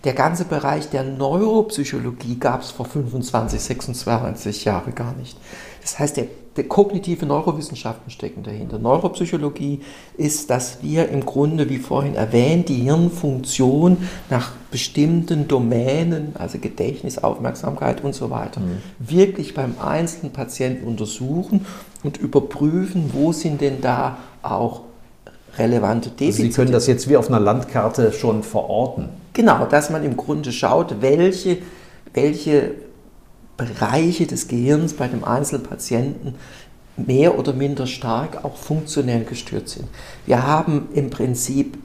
[0.04, 5.38] Der ganze Bereich der Neuropsychologie gab es vor 25, 26 Jahren gar nicht.
[5.82, 8.78] Das heißt, der, der, kognitive Neurowissenschaften stecken dahinter.
[8.78, 9.82] Neuropsychologie
[10.16, 13.98] ist, dass wir im Grunde, wie vorhin erwähnt, die Hirnfunktion
[14.30, 18.78] nach bestimmten Domänen, also Gedächtnis, Aufmerksamkeit und so weiter, mhm.
[19.00, 21.66] wirklich beim einzelnen Patienten untersuchen
[22.04, 24.82] und überprüfen, wo sind denn da auch
[25.58, 26.28] relevante Defizite.
[26.28, 29.10] Also Sie können das jetzt wie auf einer Landkarte schon verorten.
[29.34, 31.58] Genau, dass man im Grunde schaut, welche,
[32.14, 32.76] welche
[33.66, 36.36] Bereiche des Gehirns bei dem einzelnen Patienten
[36.98, 39.88] mehr oder minder stark auch funktionell gestört sind.
[40.26, 41.78] Wir haben im Prinzip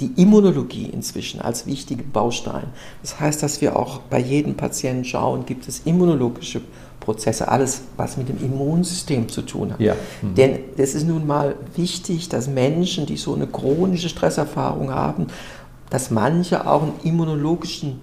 [0.00, 2.64] die Immunologie inzwischen als wichtigen Baustein.
[3.00, 6.60] Das heißt, dass wir auch bei jedem Patienten schauen, gibt es immunologische
[7.00, 9.80] Prozesse, alles, was mit dem Immunsystem zu tun hat.
[9.80, 9.94] Ja.
[10.20, 10.34] Mhm.
[10.34, 15.28] Denn es ist nun mal wichtig, dass Menschen, die so eine chronische Stresserfahrung haben,
[15.88, 18.00] dass manche auch einen immunologischen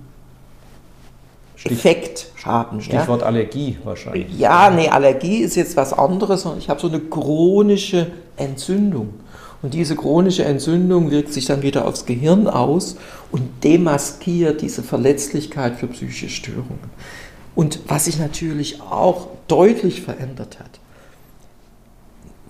[1.66, 2.82] Effekt haben.
[2.82, 3.28] Stichwort ja?
[3.28, 4.38] Allergie wahrscheinlich.
[4.38, 9.14] Ja, nee, Allergie ist jetzt was anderes, sondern ich habe so eine chronische Entzündung.
[9.62, 12.98] Und diese chronische Entzündung wirkt sich dann wieder aufs Gehirn aus
[13.32, 16.92] und demaskiert diese Verletzlichkeit für psychische Störungen.
[17.56, 20.80] Und was sich natürlich auch deutlich verändert hat.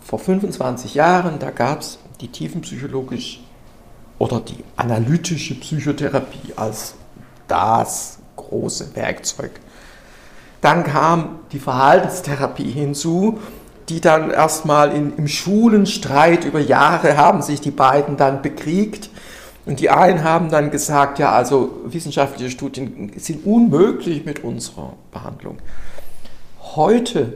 [0.01, 3.41] Vor 25 Jahren, da gab es die tiefenpsychologisch
[4.17, 6.95] oder die analytische Psychotherapie als
[7.47, 9.51] das große Werkzeug.
[10.61, 13.39] Dann kam die Verhaltenstherapie hinzu,
[13.89, 19.09] die dann erstmal im Schulenstreit über Jahre haben sich die beiden dann bekriegt.
[19.65, 25.57] Und die einen haben dann gesagt, ja, also wissenschaftliche Studien sind unmöglich mit unserer Behandlung.
[26.75, 27.33] Heute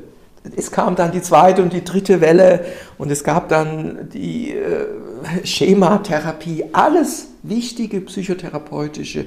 [0.56, 2.66] es kam dann die zweite und die dritte Welle
[2.98, 9.26] und es gab dann die äh, Schematherapie, alles wichtige psychotherapeutische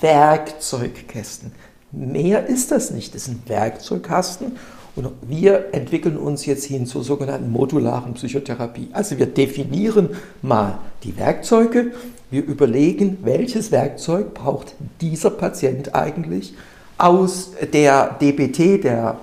[0.00, 1.52] Werkzeugkästen.
[1.92, 4.56] Mehr ist das nicht, das sind Werkzeugkasten
[4.96, 8.88] und wir entwickeln uns jetzt hin zur sogenannten modularen Psychotherapie.
[8.92, 10.10] Also wir definieren
[10.42, 11.92] mal die Werkzeuge,
[12.30, 16.54] wir überlegen, welches Werkzeug braucht dieser Patient eigentlich
[16.98, 19.18] aus der DBT, der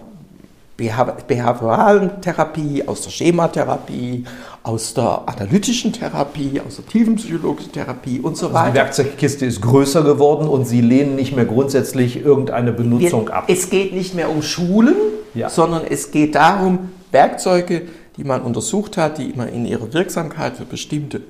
[0.76, 4.26] behavioralen Therapie, aus der Schematherapie,
[4.68, 8.72] aus der analytischen Therapie, aus der tiefenpsychologischen Therapie und so also weiter.
[8.72, 13.46] Die Werkzeugkiste ist größer geworden und Sie lehnen nicht mehr grundsätzlich irgendeine Benutzung Wir, ab.
[13.48, 14.96] Es geht nicht mehr um Schulen,
[15.34, 15.50] ja.
[15.50, 17.84] sondern es geht darum, Werkzeuge,
[18.18, 21.22] die man untersucht hat, die man in ihrer Wirksamkeit für bestimmte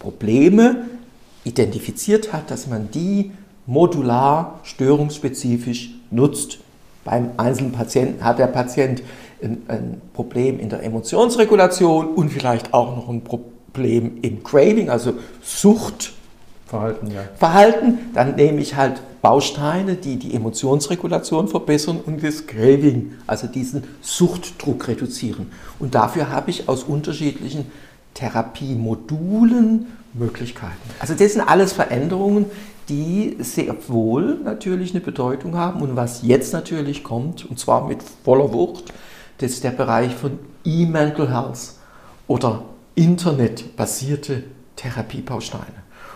[0.00, 0.86] Probleme
[1.44, 3.30] identifiziert hat, dass man die
[3.66, 6.58] modular, störungsspezifisch nutzt
[7.04, 9.02] beim einzelnen Patienten hat der Patient
[9.42, 16.12] ein, Problem in der Emotionsregulation und vielleicht auch noch ein Problem im Craving, also Sucht.
[16.66, 17.22] Verhalten, ja.
[17.36, 23.84] Verhalten, dann nehme ich halt Bausteine, die die Emotionsregulation verbessern und das Craving, also diesen
[24.00, 25.50] Suchtdruck reduzieren.
[25.78, 27.66] Und dafür habe ich aus unterschiedlichen
[28.14, 30.90] Therapiemodulen Möglichkeiten.
[30.98, 32.46] Also das sind alles Veränderungen,
[32.88, 35.80] die sehr wohl natürlich eine Bedeutung haben.
[35.80, 38.92] Und was jetzt natürlich kommt, und zwar mit voller Wucht,
[39.40, 41.72] das ist der Bereich von E-Mental Health
[42.26, 42.62] oder
[42.94, 44.44] internetbasierte
[44.76, 45.64] Therapiebausteine.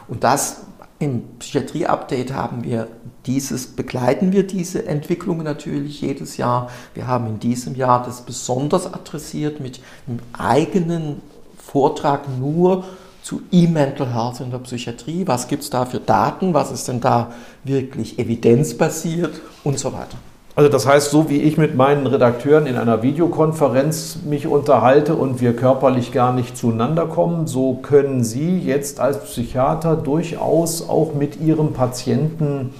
[0.09, 0.63] Und das
[0.99, 2.89] im Psychiatrie-Update haben wir
[3.27, 6.71] dieses, begleiten wir diese Entwicklungen natürlich jedes Jahr.
[6.93, 11.23] Wir haben in diesem Jahr das besonders adressiert mit einem eigenen
[11.57, 12.85] Vortrag nur
[13.23, 15.27] zu E-Mental Health in der Psychiatrie.
[15.27, 16.53] Was gibt es da für Daten?
[16.53, 17.33] Was ist denn da
[17.65, 20.19] wirklich evidenzbasiert und so weiter?
[20.57, 25.40] Also das heißt, so wie ich mit meinen Redakteuren in einer Videokonferenz mich unterhalte und
[25.40, 31.40] wir körperlich gar nicht zueinander kommen, so können Sie jetzt als Psychiater durchaus auch mit
[31.40, 32.73] Ihrem Patienten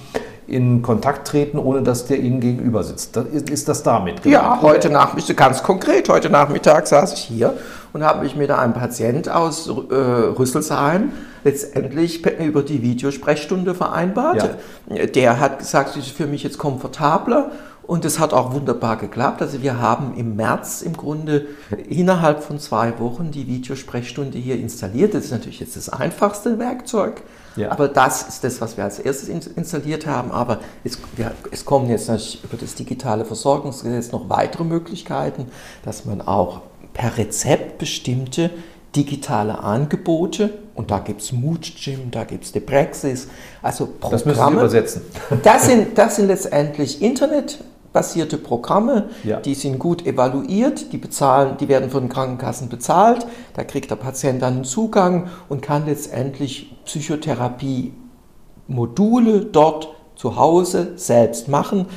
[0.47, 3.17] in Kontakt treten, ohne dass der Ihnen gegenüber sitzt.
[3.17, 4.23] Ist das damit?
[4.23, 4.43] Gemeint?
[4.43, 7.53] Ja, heute Nachmittag, ganz konkret, heute Nachmittag saß ich hier
[7.93, 11.11] und habe mich mit einem Patient aus äh, Rüsselsheim
[11.43, 14.57] letztendlich über die Videosprechstunde vereinbart.
[14.89, 15.05] Ja.
[15.07, 17.51] Der hat gesagt, es ist für mich jetzt komfortabler
[17.87, 19.41] Und es hat auch wunderbar geklappt.
[19.41, 21.45] Also wir haben im März im Grunde
[21.87, 25.13] innerhalb von zwei Wochen die Videosprechstunde hier installiert.
[25.13, 27.21] Das ist natürlich jetzt das einfachste Werkzeug.
[27.55, 27.71] Ja.
[27.71, 30.31] Aber das ist das, was wir als erstes installiert haben.
[30.31, 35.47] Aber es, wir, es kommen jetzt natürlich über das digitale Versorgungsgesetz noch weitere Möglichkeiten,
[35.83, 36.61] dass man auch
[36.93, 38.51] per Rezept bestimmte
[38.95, 43.27] digitale Angebote und da gibt es Mood Gym, da gibt es die Praxis,
[43.61, 44.11] also Programme.
[44.11, 45.01] Das müssen Sie übersetzen.
[45.43, 49.39] Das sind, das sind letztendlich internetbasierte Programme, ja.
[49.39, 53.95] die sind gut evaluiert, die, bezahlen, die werden von den Krankenkassen bezahlt, da kriegt der
[53.95, 61.87] Patient dann einen Zugang und kann letztendlich Psychotherapie-Module dort zu Hause selbst machen.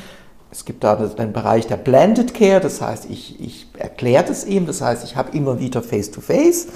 [0.50, 4.66] Es gibt da den Bereich der Blended Care, das heißt, ich, ich erkläre das ihm,
[4.66, 6.68] das heißt, ich habe immer wieder Face-to-Face -face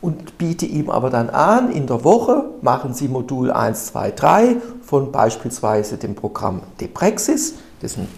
[0.00, 4.56] und biete ihm aber dann an, in der Woche machen Sie Modul 1, 2, 3
[4.82, 8.08] von beispielsweise dem Programm Deprexis, das ist ein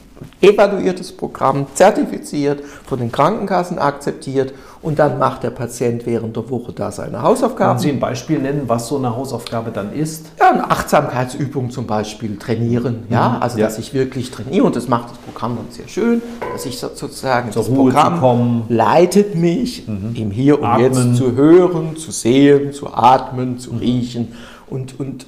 [0.40, 6.72] evaluiertes Programm, zertifiziert, von den Krankenkassen akzeptiert und dann macht der Patient während der Woche
[6.72, 7.70] da seine Hausaufgaben.
[7.70, 10.26] Können Sie ein Beispiel nennen, was so eine Hausaufgabe dann ist?
[10.38, 13.04] Ja, eine Achtsamkeitsübung zum Beispiel trainieren.
[13.09, 13.12] Mhm.
[13.12, 13.66] Ja, also ja.
[13.66, 17.50] dass ich wirklich trainiere und das macht das Programm dann sehr schön, dass ich sozusagen
[17.50, 20.14] Zur das Ruhe Programm leitet mich, mhm.
[20.14, 20.92] im Hier und atmen.
[20.92, 23.78] Jetzt zu hören, zu sehen, zu atmen, zu mhm.
[23.78, 24.33] riechen
[24.68, 25.26] und, und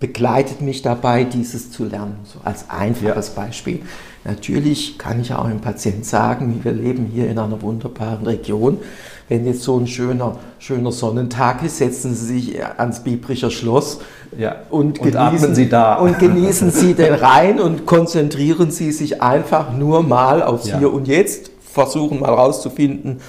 [0.00, 2.16] begleitet mich dabei, dieses zu lernen.
[2.24, 3.42] So als einfaches ja.
[3.42, 3.82] Beispiel.
[4.24, 8.78] Natürlich kann ich auch dem Patienten sagen, wir leben hier in einer wunderbaren Region.
[9.28, 14.00] Wenn jetzt so ein schöner, schöner Sonnentag ist, setzen Sie sich ans Biebricher Schloss
[14.36, 14.56] ja.
[14.68, 15.94] und, und genießen, Sie da.
[15.94, 20.78] und genießen Sie den Rhein und konzentrieren Sie sich einfach nur mal aufs ja.
[20.78, 21.50] Hier und Jetzt.
[21.60, 23.20] Versuchen mal rauszufinden,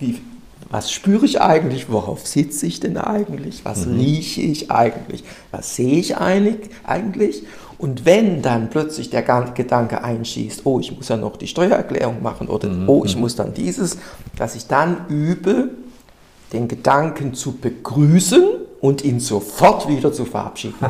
[0.00, 0.20] wie,
[0.68, 3.98] was spüre ich eigentlich, worauf sitze ich denn eigentlich, was mhm.
[3.98, 5.22] rieche ich eigentlich,
[5.52, 7.44] was sehe ich eigentlich
[7.78, 12.48] und wenn dann plötzlich der Gedanke einschießt, oh, ich muss ja noch die Steuererklärung machen
[12.48, 12.88] oder mhm.
[12.88, 13.98] oh, ich muss dann dieses,
[14.36, 15.70] dass ich dann übe,
[16.52, 18.44] den Gedanken zu begrüßen
[18.80, 20.86] und ihn sofort wieder zu verabschieden.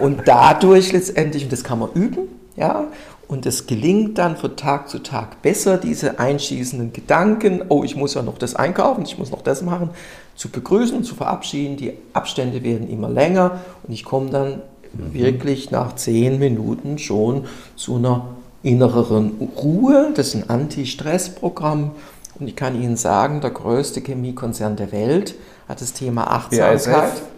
[0.00, 2.86] Und dadurch letztendlich, und das kann man üben, ja,
[3.28, 8.14] und es gelingt dann von Tag zu Tag besser, diese einschießenden Gedanken, oh, ich muss
[8.14, 9.90] ja noch das einkaufen, ich muss noch das machen,
[10.34, 11.76] zu begrüßen und zu verabschieden.
[11.76, 14.62] Die Abstände werden immer länger und ich komme dann.
[14.94, 18.26] Wirklich nach zehn Minuten schon zu einer
[18.62, 20.12] inneren Ruhe.
[20.14, 21.92] Das ist ein Anti-Stress-Programm.
[22.38, 25.34] Und ich kann Ihnen sagen, der größte Chemiekonzern der Welt
[25.68, 26.82] hat das Thema Achtsamkeit.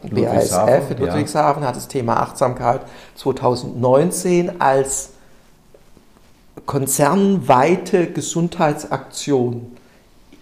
[0.03, 1.69] BASF, in Ludwigshafen ja.
[1.69, 2.83] hat das Thema Achtsamkeit
[3.17, 5.11] 2019 als
[6.67, 9.77] konzernweite Gesundheitsaktion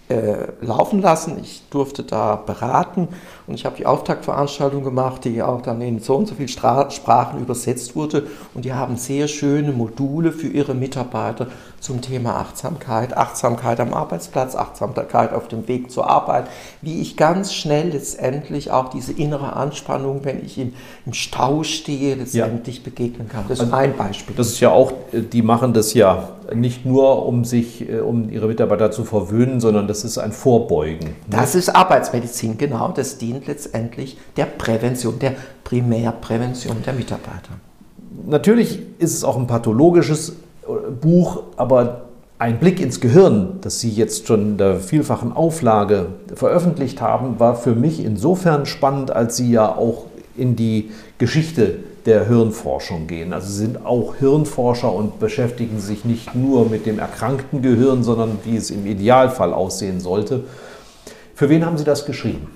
[0.09, 1.39] äh, laufen lassen.
[1.41, 3.07] Ich durfte da beraten
[3.45, 7.41] und ich habe die Auftaktveranstaltung gemacht, die auch dann in so und so viele Sprachen
[7.41, 8.27] übersetzt wurde.
[8.53, 11.47] Und die haben sehr schöne Module für ihre Mitarbeiter
[11.81, 16.45] zum Thema Achtsamkeit, Achtsamkeit am Arbeitsplatz, Achtsamkeit auf dem Weg zur Arbeit,
[16.81, 20.73] wie ich ganz schnell letztendlich auch diese innere Anspannung, wenn ich im,
[21.05, 22.83] im Stau stehe, letztendlich ja.
[22.85, 23.43] begegnen kann.
[23.49, 24.35] Das ist also, ein Beispiel.
[24.35, 28.47] Das ist ja auch, die machen das ja nicht nur, um sich, äh, um ihre
[28.47, 31.07] Mitarbeiter zu verwöhnen, sondern das ist ein Vorbeugen.
[31.07, 31.13] Ne?
[31.29, 32.89] Das ist Arbeitsmedizin, genau.
[32.89, 37.51] Das dient letztendlich der Prävention, der Primärprävention der Mitarbeiter.
[38.27, 40.33] Natürlich ist es auch ein pathologisches
[41.01, 42.05] Buch, aber
[42.39, 47.55] ein Blick ins Gehirn, das Sie jetzt schon in der vielfachen Auflage veröffentlicht haben, war
[47.55, 53.33] für mich insofern spannend, als Sie ja auch in die Geschichte der Hirnforschung gehen.
[53.33, 58.39] Also Sie sind auch Hirnforscher und beschäftigen sich nicht nur mit dem erkrankten Gehirn, sondern
[58.43, 60.43] wie es im Idealfall aussehen sollte.
[61.35, 62.47] Für wen haben Sie das geschrieben?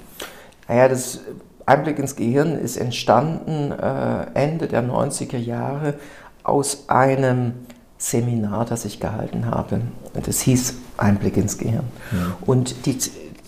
[0.67, 1.19] Naja, das
[1.65, 5.95] Einblick ins Gehirn ist entstanden äh, Ende der 90er Jahre
[6.43, 7.53] aus einem
[7.97, 9.81] Seminar, das ich gehalten habe.
[10.13, 11.87] Das hieß Einblick ins Gehirn.
[12.11, 12.37] Ja.
[12.45, 12.97] Und die,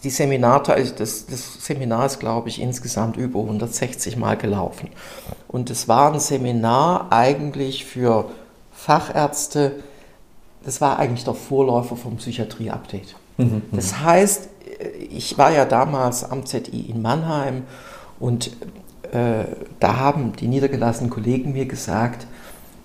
[0.03, 4.89] die Seminare, also das, das Seminar ist, glaube ich, insgesamt über 160 Mal gelaufen.
[5.47, 8.25] Und es war ein Seminar eigentlich für
[8.73, 9.73] Fachärzte,
[10.63, 13.15] das war eigentlich der Vorläufer vom Psychiatrie-Update.
[13.37, 13.61] Mhm, mhm.
[13.71, 14.49] Das heißt,
[15.09, 17.63] ich war ja damals am ZI in Mannheim
[18.19, 18.51] und
[19.11, 19.45] äh,
[19.79, 22.27] da haben die niedergelassenen Kollegen mir gesagt,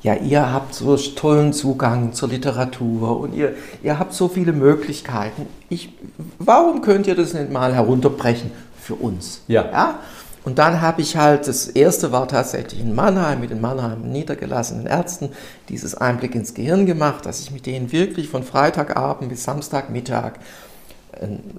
[0.03, 5.47] ja, ihr habt so tollen Zugang zur Literatur und ihr, ihr habt so viele Möglichkeiten.
[5.71, 5.95] Ich,
[6.39, 9.41] warum könnt ihr das nicht mal herunterbrechen für uns?
[9.49, 9.65] Ja.
[9.65, 9.99] ja?
[10.45, 14.87] Und dann habe ich halt, das erste war tatsächlich in Mannheim mit den Mannheim niedergelassenen
[14.87, 15.31] Ärzten,
[15.71, 20.33] dieses Einblick ins Gehirn gemacht, dass ich mit denen wirklich von Freitagabend bis Samstagmittag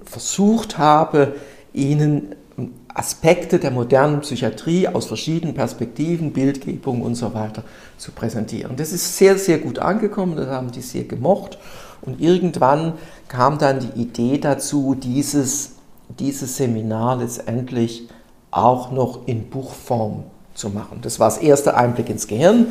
[0.04, 1.34] versucht habe,
[1.72, 2.34] ihnen
[2.96, 7.62] Aspekte der modernen Psychiatrie aus verschiedenen Perspektiven, Bildgebung und so weiter
[7.98, 8.76] zu präsentieren.
[8.76, 11.58] Das ist sehr, sehr gut angekommen, das haben die sehr gemocht.
[12.00, 12.94] Und irgendwann
[13.28, 15.72] kam dann die Idee dazu, dieses,
[16.18, 18.08] dieses Seminar letztendlich
[18.50, 21.00] auch noch in Buchform zu machen.
[21.02, 22.66] Das war das erste Einblick ins Gehirn.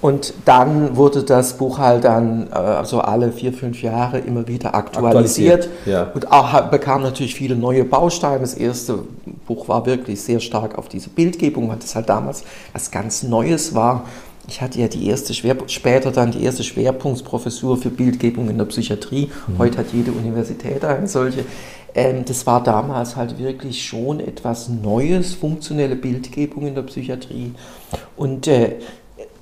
[0.00, 4.74] Und dann wurde das Buch halt dann äh, so alle vier, fünf Jahre immer wieder
[4.74, 6.10] aktualisiert, aktualisiert ja.
[6.14, 8.40] und auch, bekam natürlich viele neue Bausteine.
[8.40, 8.98] Das erste
[9.46, 13.74] Buch war wirklich sehr stark auf diese Bildgebung, weil das halt damals was ganz Neues
[13.74, 14.04] war.
[14.48, 18.66] Ich hatte ja die erste Schwer später dann die erste Schwerpunktsprofessur für Bildgebung in der
[18.66, 19.30] Psychiatrie.
[19.46, 19.58] Mhm.
[19.58, 21.44] Heute hat jede Universität eine solche.
[21.94, 27.54] Ähm, das war damals halt wirklich schon etwas Neues, funktionelle Bildgebung in der Psychiatrie.
[28.16, 28.76] Und äh,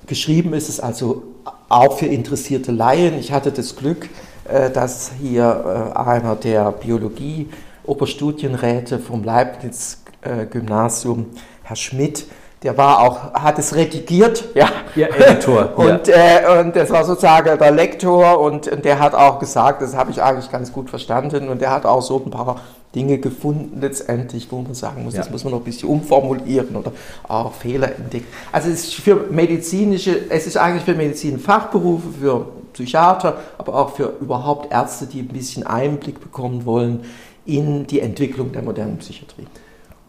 [0.07, 1.23] geschrieben ist es also
[1.69, 3.17] auch für interessierte Laien.
[3.17, 4.07] Ich hatte das Glück,
[4.45, 11.25] äh, dass hier äh, einer der Biologie-Oberstudienräte vom Leibniz-Gymnasium, äh,
[11.63, 12.27] Herr Schmidt,
[12.65, 14.67] der war auch, hat es redigiert, ja.
[14.95, 15.69] Ja, Editor.
[15.77, 16.15] und, ja.
[16.15, 20.09] Äh, und das war sozusagen der Lektor und, und der hat auch gesagt, das habe
[20.09, 22.59] ich eigentlich ganz gut verstanden und der hat auch so ein paar
[22.95, 25.19] Dinge gefunden letztendlich, wo man sagen muss, ja.
[25.19, 26.91] das muss man noch ein bisschen umformulieren oder
[27.27, 28.25] auch Fehler entdecken.
[28.51, 34.13] Also es ist für medizinische, es ist eigentlich für Medizinfachberufe, für Psychiater, aber auch für
[34.19, 37.05] überhaupt Ärzte, die ein bisschen Einblick bekommen wollen
[37.45, 39.45] in die Entwicklung der modernen Psychiatrie.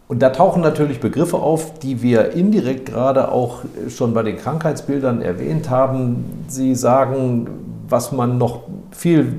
[0.09, 5.21] Und da tauchen natürlich Begriffe auf, die wir indirekt gerade auch schon bei den Krankheitsbildern
[5.21, 6.45] erwähnt haben.
[6.47, 7.49] Sie sagen,
[7.89, 9.35] was man noch viel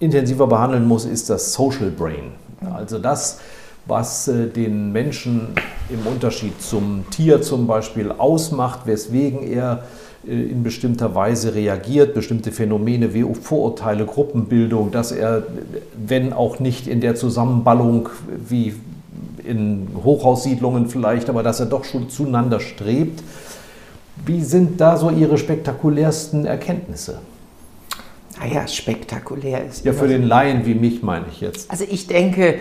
[0.00, 2.32] intensiver behandeln muss, ist das Social Brain.
[2.74, 3.40] Also das,
[3.86, 5.48] was äh, den Menschen
[5.90, 9.84] im Unterschied zum Tier zum Beispiel ausmacht, weswegen er
[10.26, 15.44] äh, in bestimmter Weise reagiert, bestimmte Phänomene wie Vorurteile, Gruppenbildung, dass er,
[15.96, 18.08] wenn auch nicht in der Zusammenballung
[18.48, 18.74] wie
[19.48, 23.22] in Hochhaussiedlungen vielleicht, aber dass er doch schon zueinander strebt.
[24.26, 27.20] Wie sind da so Ihre spektakulärsten Erkenntnisse?
[28.38, 29.84] Naja, spektakulär ist.
[29.84, 31.70] Ja, für den Laien wie mich meine ich jetzt.
[31.70, 32.60] Also ich denke,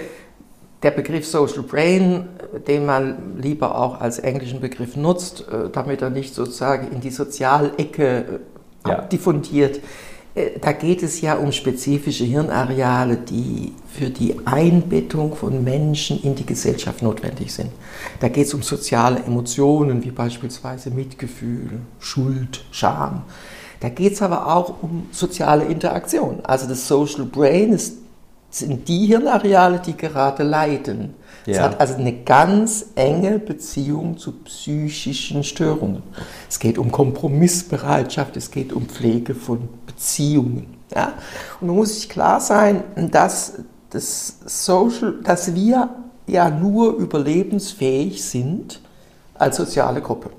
[0.84, 2.28] der Begriff Social Brain,
[2.68, 7.10] den man lieber auch als englischen Begriff nutzt, äh, damit er nicht sozusagen in die
[7.10, 8.42] Sozialecke
[8.86, 9.02] äh, ja.
[9.02, 9.80] diffundiert,
[10.62, 16.46] da geht es ja um spezifische Hirnareale, die für die Einbettung von Menschen in die
[16.46, 17.72] Gesellschaft notwendig sind.
[18.20, 23.24] Da geht es um soziale Emotionen wie beispielsweise Mitgefühl, Schuld, Scham.
[23.80, 26.40] Da geht es aber auch um soziale Interaktion.
[26.44, 27.98] Also das Social Brain ist,
[28.50, 31.14] sind die Hirnareale, die gerade leiden.
[31.48, 31.54] Ja.
[31.54, 36.04] Es hat also eine ganz enge Beziehung zu psychischen Störungen.
[36.50, 40.76] Es geht um Kompromissbereitschaft, es geht um Pflege von Beziehungen.
[40.93, 41.14] Ja?
[41.62, 43.60] Und man muss sich klar sein, dass,
[43.91, 45.89] das Social, dass wir
[46.28, 48.82] ja nur überlebensfähig sind
[49.34, 50.32] als soziale Gruppe.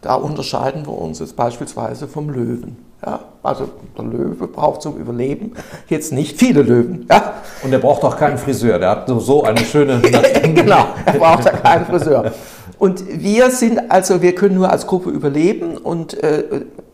[0.00, 2.76] Da unterscheiden wir uns jetzt beispielsweise vom Löwen.
[3.04, 5.54] Ja, also der Löwe braucht zum Überleben
[5.88, 7.06] jetzt nicht viele Löwen.
[7.10, 7.34] Ja.
[7.62, 10.00] Und er braucht auch keinen Friseur, der hat so eine schöne...
[10.54, 12.32] genau, er braucht ja keinen Friseur.
[12.78, 16.44] Und wir sind, also wir können nur als Gruppe überleben und äh,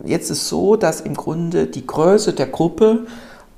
[0.05, 3.05] jetzt ist so, dass im Grunde die Größe der Gruppe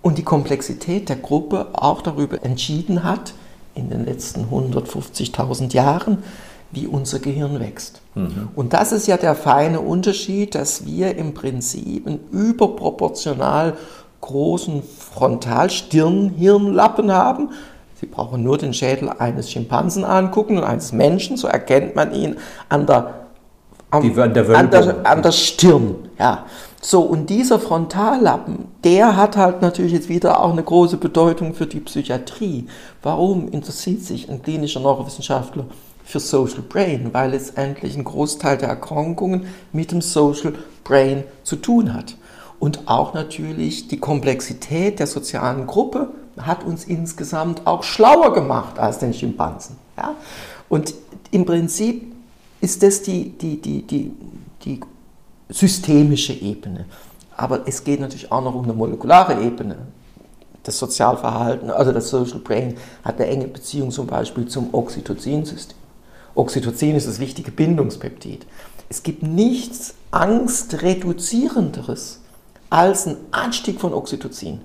[0.02, 3.34] und die Komplexität der Gruppe auch darüber entschieden hat,
[3.76, 6.24] in den letzten 150.000 Jahren,
[6.72, 8.02] wie unser Gehirn wächst.
[8.16, 8.48] Mhm.
[8.56, 13.76] Und das ist ja der feine Unterschied, dass wir im Prinzip einen überproportional
[14.22, 17.50] großen Frontalstirnhirnlappen haben.
[18.00, 22.38] Sie brauchen nur den Schädel eines Schimpansen angucken und eines Menschen, so erkennt man ihn
[22.70, 23.26] an der,
[23.90, 25.96] am, an der, an der, an der Stirn.
[26.18, 26.46] Ja.
[26.82, 31.68] So, und dieser Frontallappen, der hat halt natürlich jetzt wieder auch eine große Bedeutung für
[31.68, 32.68] die Psychiatrie.
[33.04, 35.66] Warum interessiert sich ein klinischer Neurowissenschaftler
[36.10, 41.94] für Social Brain, weil letztendlich ein Großteil der Erkrankungen mit dem Social Brain zu tun
[41.94, 42.18] hat.
[42.58, 48.98] Und auch natürlich die Komplexität der sozialen Gruppe hat uns insgesamt auch schlauer gemacht als
[48.98, 49.76] den Schimpansen.
[49.98, 50.16] Ja?
[50.68, 50.96] Und
[51.30, 52.12] im Prinzip
[52.60, 54.12] ist das die, die, die, die,
[54.66, 54.80] die
[55.48, 56.86] systemische Ebene.
[57.38, 59.78] Aber es geht natürlich auch noch um eine molekulare Ebene.
[60.64, 65.79] Das Sozialverhalten, also das Social Brain, hat eine enge Beziehung zum Beispiel zum Oxytocin-System.
[66.40, 68.48] Oxytocin ist das wichtige Bindungspeptid.
[68.88, 72.22] Es gibt nichts Angstreduzierenderes
[72.70, 74.62] als ein Anstieg von Oxytocin.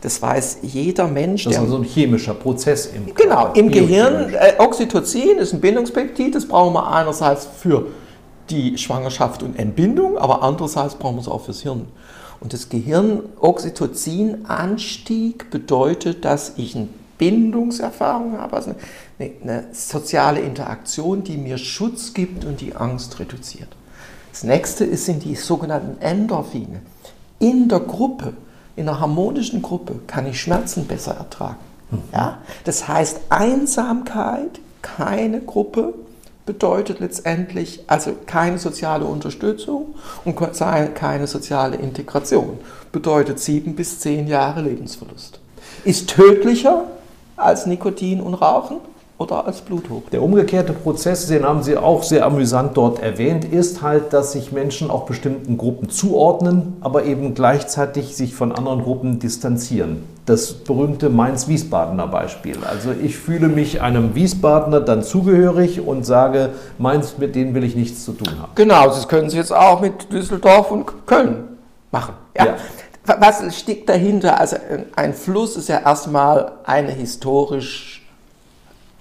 [0.00, 1.44] Das weiß jeder Mensch.
[1.44, 3.22] Das ist also ein chemischer Prozess im Körper.
[3.22, 4.32] Genau, im Gehirn.
[4.32, 7.88] Äh, Oxytocin ist ein Bindungspeptid, das brauchen wir einerseits für
[8.48, 11.84] die Schwangerschaft und Entbindung, aber andererseits brauchen wir es auch fürs Hirn.
[12.40, 16.88] Und das Gehirn, Oxytocin-Anstieg bedeutet, dass ich ein
[17.18, 18.74] Bindungserfahrung habe, also
[19.18, 23.68] eine, eine soziale Interaktion, die mir Schutz gibt und die Angst reduziert.
[24.30, 26.80] Das nächste sind die sogenannten Endorphine.
[27.38, 28.32] In der Gruppe,
[28.76, 31.56] in einer harmonischen Gruppe, kann ich Schmerzen besser ertragen.
[32.12, 32.38] Ja?
[32.64, 35.94] Das heißt, Einsamkeit, keine Gruppe,
[36.46, 39.94] bedeutet letztendlich also keine soziale Unterstützung
[40.24, 42.58] und keine soziale Integration.
[42.92, 45.40] Bedeutet sieben bis zehn Jahre Lebensverlust.
[45.84, 46.84] Ist tödlicher
[47.36, 48.76] als Nikotin und Rauchen
[49.16, 50.10] oder als Bluthochdruck.
[50.10, 54.50] Der umgekehrte Prozess, den haben Sie auch sehr amüsant dort erwähnt, ist halt, dass sich
[54.50, 60.02] Menschen auch bestimmten Gruppen zuordnen, aber eben gleichzeitig sich von anderen Gruppen distanzieren.
[60.26, 62.56] Das berühmte Mainz-Wiesbadener Beispiel.
[62.68, 67.76] Also ich fühle mich einem Wiesbadener dann zugehörig und sage, Mainz, mit denen will ich
[67.76, 68.52] nichts zu tun haben.
[68.54, 71.44] Genau, das können Sie jetzt auch mit Düsseldorf und Köln
[71.92, 72.14] machen.
[72.36, 72.46] Ja.
[72.46, 72.54] ja.
[73.04, 74.40] Was steckt dahinter?
[74.40, 74.56] Also
[74.96, 78.02] ein Fluss ist ja erstmal eine historisch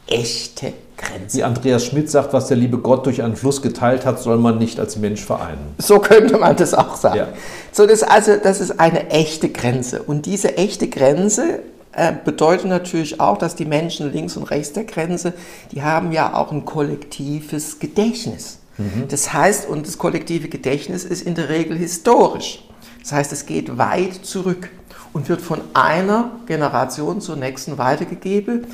[0.07, 1.37] echte Grenze.
[1.37, 4.57] Wie Andreas Schmidt sagt, was der liebe Gott durch einen Fluss geteilt hat, soll man
[4.57, 5.73] nicht als Mensch vereinen.
[5.77, 7.17] So könnte man das auch sagen.
[7.17, 7.27] Ja.
[7.71, 10.03] So, das, also, das ist eine echte Grenze.
[10.03, 11.59] Und diese echte Grenze
[11.93, 15.33] äh, bedeutet natürlich auch, dass die Menschen links und rechts der Grenze,
[15.71, 18.59] die haben ja auch ein kollektives Gedächtnis.
[18.77, 19.05] Mhm.
[19.07, 22.63] Das heißt, und das kollektive Gedächtnis ist in der Regel historisch.
[23.03, 24.69] Das heißt, es geht weit zurück
[25.11, 28.65] und wird von einer Generation zur nächsten weitergegeben.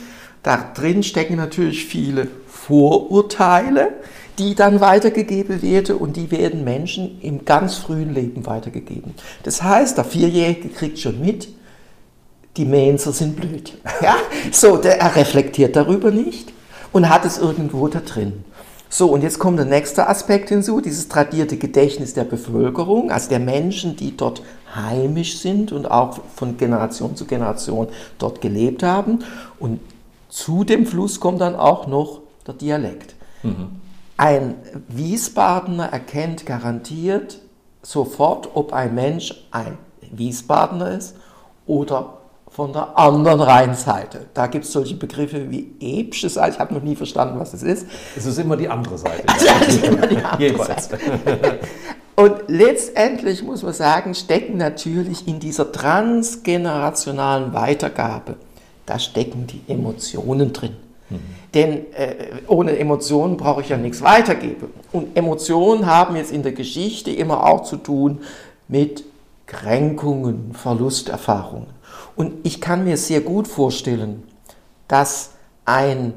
[0.44, 3.90] Da drin stecken natürlich viele Vorurteile,
[4.38, 9.16] die dann weitergegeben werden und die werden Menschen im ganz frühen Leben weitergegeben.
[9.44, 11.50] Das heißt, der Vierjährige kriegt schon mit,
[12.56, 13.78] die Mainzer sind blöd.
[14.02, 14.16] Ja?
[14.52, 16.54] So, der, er reflektiert darüber nicht
[16.94, 18.46] und hat es irgendwo da drin.
[18.92, 23.40] So, und jetzt kommt der nächste Aspekt hinzu, dieses tradierte Gedächtnis der Bevölkerung, also der
[23.40, 24.42] Menschen, die dort
[24.76, 27.88] heimisch sind und auch von Generation zu Generation
[28.18, 29.20] dort gelebt haben.
[29.60, 29.80] Und
[30.28, 33.16] zu dem Fluss kommt dann auch noch der Dialekt.
[33.44, 33.80] Mhm.
[34.18, 34.56] Ein
[34.88, 37.40] Wiesbadener erkennt garantiert
[37.84, 39.78] sofort, ob ein Mensch ein
[40.12, 41.16] Wiesbadener ist
[41.66, 42.19] oder
[42.60, 44.28] von der anderen Rheinseite.
[44.34, 47.88] Da gibt es solche Begriffe wie Ebsches, ich habe noch nie verstanden, was das ist.
[48.16, 49.24] Es ist immer die andere Seite.
[49.28, 51.00] Also, es ist immer die andere Seite.
[52.16, 58.36] Und letztendlich muss man sagen, stecken natürlich in dieser transgenerationalen Weitergabe
[58.90, 60.76] da stecken die Emotionen drin.
[61.10, 61.20] Mhm.
[61.54, 62.16] Denn äh,
[62.48, 64.70] ohne Emotionen brauche ich ja nichts weitergeben.
[64.92, 68.22] Und Emotionen haben jetzt in der Geschichte immer auch zu tun
[68.68, 69.04] mit
[69.46, 71.68] Kränkungen, Verlusterfahrungen.
[72.20, 74.24] Und ich kann mir sehr gut vorstellen,
[74.90, 75.30] dass
[75.64, 76.14] ein,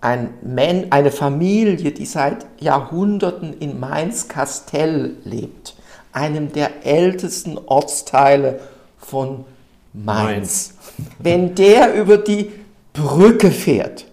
[0.00, 5.76] ein Man, eine Familie, die seit Jahrhunderten in Mainz-Kastell lebt,
[6.12, 8.58] einem der ältesten Ortsteile
[8.98, 9.44] von
[9.92, 10.74] Mainz.
[11.20, 12.50] Wenn der über die
[12.92, 14.06] Brücke fährt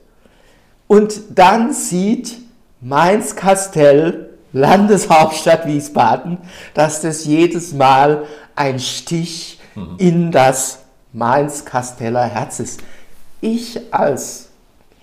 [0.86, 2.38] und dann sieht
[2.82, 6.38] Mainz-Kastell, Landeshauptstadt Wiesbaden,
[6.76, 8.26] dass das jedes Mal
[8.56, 9.96] ein Stich mhm.
[9.98, 10.80] in das
[11.14, 12.82] Mainz-Kasteller Herz ist.
[13.42, 14.50] Ich als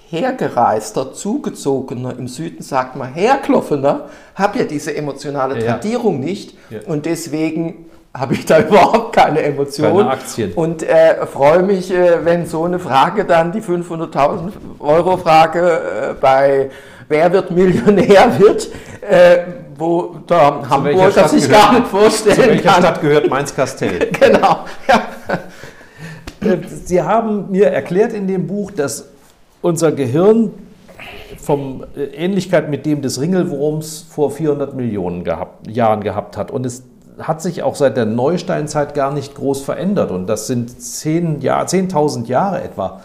[0.08, 6.24] hergereister, zugezogener, im Süden sagt man herkloffener, habe ja diese emotionale Tradierung ja.
[6.26, 6.80] nicht ja.
[6.86, 9.96] und deswegen habe ich da überhaupt keine Emotionen.
[9.96, 10.52] Keine Aktien.
[10.52, 16.14] Und äh, freue mich, äh, wenn so eine Frage dann, die 500.000 Euro Frage äh,
[16.20, 16.70] bei
[17.08, 18.70] Wer wird Millionär wird,
[19.82, 22.44] wo der Hamburger sich gehört, gar nicht vorstellen kann.
[22.44, 22.82] Zu welcher kann.
[22.82, 24.10] Stadt gehört Mainz-Kastell?
[24.20, 25.02] genau, ja.
[26.48, 29.08] Äh, Sie haben mir erklärt in dem Buch, dass
[29.60, 30.50] unser Gehirn
[31.38, 36.64] vom äh, Ähnlichkeit mit dem des Ringelwurms vor 400 Millionen gehabt, Jahren gehabt hat und
[36.64, 36.84] es
[37.18, 40.10] hat sich auch seit der Neusteinzeit gar nicht groß verändert.
[40.10, 43.02] Und das sind 10 Jahr, 10.000 Jahre etwa.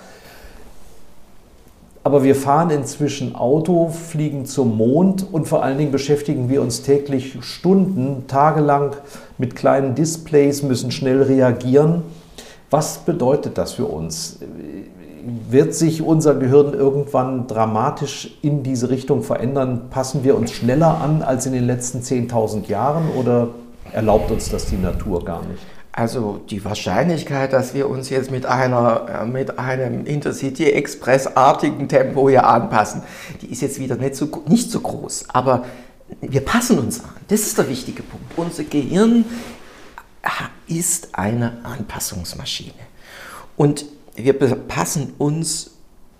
[2.07, 6.81] Aber wir fahren inzwischen Auto, fliegen zum Mond und vor allen Dingen beschäftigen wir uns
[6.81, 8.95] täglich Stunden, tagelang
[9.37, 12.03] mit kleinen Displays, müssen schnell reagieren.
[12.69, 14.39] Was bedeutet das für uns?
[15.49, 19.87] Wird sich unser Gehirn irgendwann dramatisch in diese Richtung verändern?
[19.89, 23.49] Passen wir uns schneller an als in den letzten 10.000 Jahren oder
[23.91, 25.61] erlaubt uns das die Natur gar nicht.
[25.97, 32.45] Also die Wahrscheinlichkeit, dass wir uns jetzt mit, einer, äh, mit einem Intercity-Express-artigen Tempo hier
[32.45, 33.01] anpassen,
[33.41, 35.25] die ist jetzt wieder nicht so, nicht so groß.
[35.29, 35.65] Aber
[36.21, 37.15] wir passen uns an.
[37.29, 38.31] Das ist der wichtige Punkt.
[38.37, 39.25] Unser Gehirn
[40.67, 42.73] ist eine Anpassungsmaschine.
[43.55, 45.71] Und wir passen uns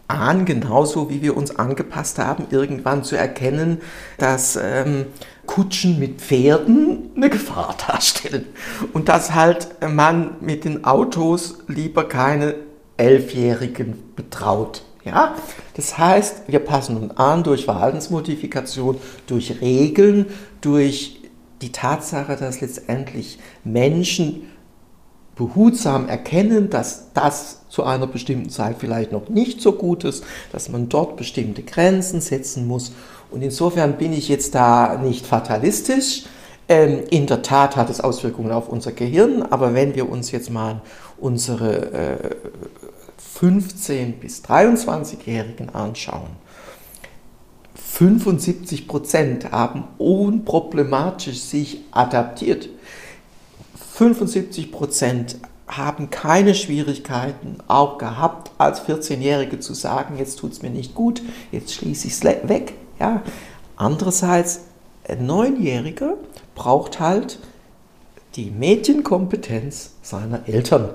[0.08, 3.82] an, genauso wie wir uns angepasst haben, irgendwann zu erkennen,
[4.18, 5.06] dass ähm,
[5.48, 8.46] Kutschen mit Pferden eine Gefahr darstellen
[8.94, 12.56] und dass halt man mit den Autos lieber keine
[12.98, 14.84] Elfjährigen betraut.
[15.04, 15.36] Ja?
[15.76, 20.28] Das heißt, wir passen uns an durch Verhaltensmodifikation, durch Regeln,
[20.62, 21.22] durch
[21.62, 24.44] die Tatsache, dass letztendlich Menschen
[25.38, 30.70] behutsam erkennen, dass das zu einer bestimmten Zeit vielleicht noch nicht so gut ist, dass
[30.70, 32.92] man dort bestimmte Grenzen setzen muss.
[33.30, 36.24] Und insofern bin ich jetzt da nicht fatalistisch.
[36.70, 40.50] Ähm, in der Tat hat es Auswirkungen auf unser Gehirn, aber wenn wir uns jetzt
[40.50, 40.82] mal
[41.18, 42.36] unsere äh,
[43.40, 46.48] 15- bis 23-Jährigen anschauen,
[47.76, 52.70] 75 Prozent haben unproblematisch sich adaptiert.
[53.98, 55.38] 75 Prozent
[55.68, 61.24] haben keine Schwierigkeiten auch gehabt, als 14-Jährige zu sagen, jetzt tut es mir nicht gut,
[61.52, 62.76] jetzt schließe ich es weg.
[63.00, 63.24] Ja.
[63.76, 64.62] Andererseits,
[65.08, 66.14] ein Neunjähriger
[66.54, 67.40] braucht halt
[68.36, 70.90] die Medienkompetenz seiner Eltern.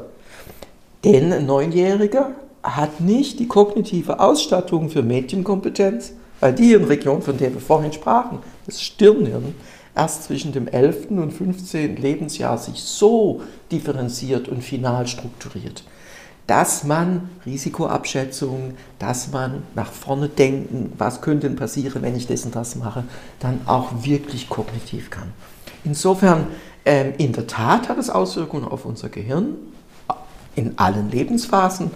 [1.04, 2.30] Denn ein Neunjähriger
[2.62, 8.38] hat nicht die kognitive Ausstattung für Medienkompetenz, weil die Region, von der wir vorhin sprachen,
[8.64, 9.56] das Stirnhirn,
[9.94, 11.10] erst zwischen dem 11.
[11.10, 11.96] und 15.
[11.96, 15.84] Lebensjahr sich so differenziert und final strukturiert,
[16.46, 22.44] dass man Risikoabschätzung, dass man nach vorne denken, was könnte denn passieren, wenn ich das
[22.44, 23.04] und das mache,
[23.40, 25.32] dann auch wirklich kognitiv kann.
[25.84, 26.46] Insofern,
[26.84, 29.54] ähm, in der Tat hat es Auswirkungen auf unser Gehirn
[30.54, 31.90] in allen Lebensphasen,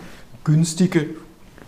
[0.44, 1.11] günstige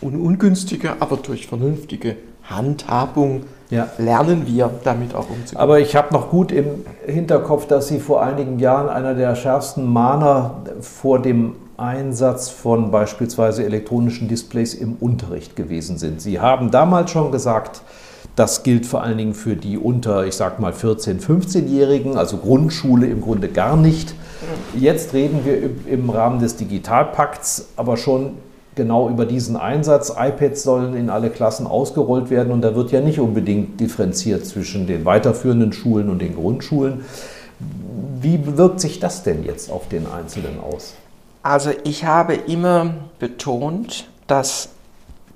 [0.01, 3.89] und ungünstige, aber durch vernünftige Handhabung ja.
[3.99, 5.61] lernen wir damit auch umzugehen.
[5.61, 9.87] Aber ich habe noch gut im Hinterkopf, dass Sie vor einigen Jahren einer der schärfsten
[9.87, 16.21] Mahner vor dem Einsatz von beispielsweise elektronischen Displays im Unterricht gewesen sind.
[16.21, 17.83] Sie haben damals schon gesagt,
[18.35, 23.07] das gilt vor allen Dingen für die unter, ich sag mal, 14-, 15-Jährigen, also Grundschule
[23.07, 24.15] im Grunde gar nicht.
[24.77, 28.35] Jetzt reden wir im Rahmen des Digitalpakts aber schon
[28.79, 30.15] genau über diesen Einsatz.
[30.17, 34.87] iPads sollen in alle Klassen ausgerollt werden und da wird ja nicht unbedingt differenziert zwischen
[34.87, 37.05] den weiterführenden Schulen und den Grundschulen.
[38.23, 40.95] Wie wirkt sich das denn jetzt auf den Einzelnen aus?
[41.43, 44.71] Also ich habe immer betont, dass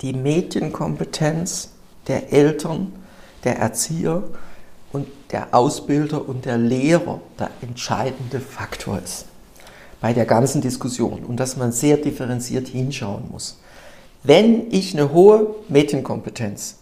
[0.00, 1.70] die Medienkompetenz
[2.08, 2.92] der Eltern,
[3.44, 4.22] der Erzieher
[4.92, 9.26] und der Ausbilder und der Lehrer der entscheidende Faktor ist
[10.02, 13.58] bei der ganzen Diskussion und dass man sehr differenziert hinschauen muss.
[14.24, 16.78] Wenn ich eine hohe Medienkompetenz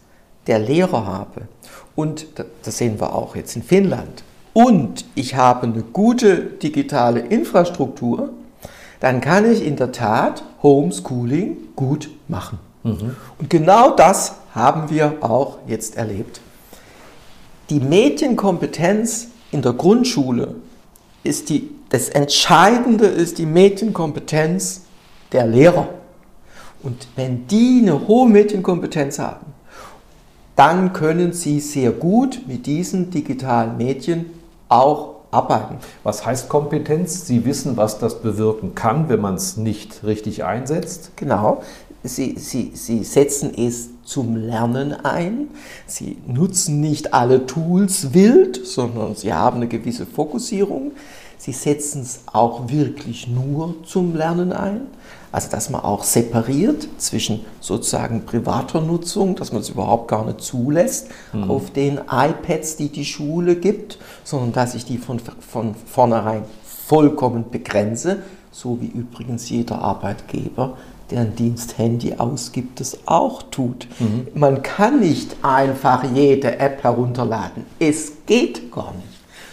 [0.47, 1.43] der Lehrer habe,
[1.95, 2.27] und
[2.63, 8.31] das sehen wir auch jetzt in Finnland, und ich habe eine gute digitale Infrastruktur,
[9.01, 12.59] dann kann ich in der Tat Homeschooling gut machen.
[12.83, 13.17] Mhm.
[13.39, 16.41] Und genau das haben wir auch jetzt erlebt.
[17.69, 20.57] Die Medienkompetenz in der Grundschule
[21.23, 24.83] ist die das Entscheidende ist die Medienkompetenz
[25.33, 25.89] der Lehrer.
[26.83, 29.47] Und wenn die eine hohe Medienkompetenz haben,
[30.57, 34.27] dann können sie sehr gut mit diesen digitalen Medien
[34.69, 35.77] auch arbeiten.
[36.03, 37.27] Was heißt Kompetenz?
[37.27, 41.13] Sie wissen, was das bewirken kann, wenn man es nicht richtig einsetzt?
[41.17, 41.63] Genau.
[42.03, 45.49] Sie, sie, sie setzen es zum Lernen ein.
[45.87, 50.93] Sie nutzen nicht alle Tools wild, sondern sie haben eine gewisse Fokussierung.
[51.41, 54.83] Sie setzen es auch wirklich nur zum Lernen ein.
[55.33, 60.43] Also dass man auch separiert zwischen sozusagen privater Nutzung, dass man es überhaupt gar nicht
[60.43, 61.51] zulässt mhm.
[61.51, 67.47] auf den iPads, die die Schule gibt, sondern dass ich die von, von vornherein vollkommen
[67.51, 68.19] begrenze,
[68.53, 70.77] so wie übrigens jeder Arbeitgeber,
[71.11, 73.89] der ein Diensthandy ausgibt, das auch tut.
[73.99, 74.27] Mhm.
[74.35, 77.65] Man kann nicht einfach jede App herunterladen.
[77.79, 79.10] Es geht gar nicht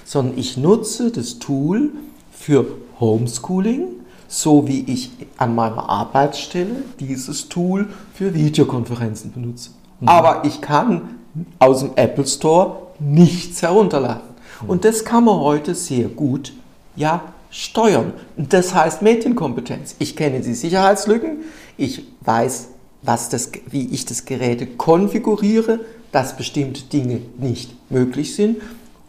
[0.08, 1.91] sondern ich nutze das Tool
[2.32, 2.66] für
[3.01, 3.89] Homeschooling,
[4.30, 9.72] so wie ich an meiner Arbeitsstelle dieses Tool für Videokonferenzen benutze.
[9.99, 10.08] Mhm.
[10.08, 11.18] Aber ich kann
[11.60, 14.30] aus dem Apple Store nichts herunterladen.
[14.62, 14.70] Mhm.
[14.70, 16.53] Und das kann man heute sehr gut
[16.95, 18.14] ja, steuern.
[18.38, 19.95] Und das heißt Medienkompetenz.
[19.99, 21.39] Ich kenne die Sicherheitslücken,
[21.76, 22.70] ich weiß,
[23.01, 25.82] was das, wie ich das Gerät konfiguriere,
[26.14, 28.58] dass bestimmte Dinge nicht möglich sind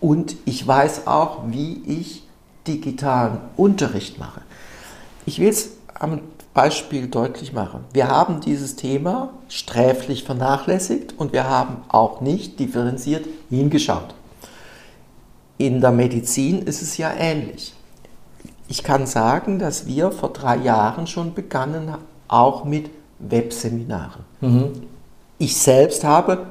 [0.00, 2.24] und ich weiß auch, wie ich
[2.66, 4.42] digitalen Unterricht mache.
[5.26, 6.20] Ich will es am
[6.54, 7.84] Beispiel deutlich machen.
[7.92, 14.14] Wir haben dieses Thema sträflich vernachlässigt und wir haben auch nicht differenziert hingeschaut.
[15.56, 17.74] In der Medizin ist es ja ähnlich.
[18.68, 21.94] Ich kann sagen, dass wir vor drei Jahren schon begannen,
[22.28, 24.24] auch mit Webseminaren.
[24.40, 24.82] Mhm.
[25.38, 26.46] Ich selbst habe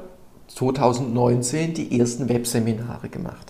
[0.58, 3.46] 2019 die ersten Webseminare gemacht.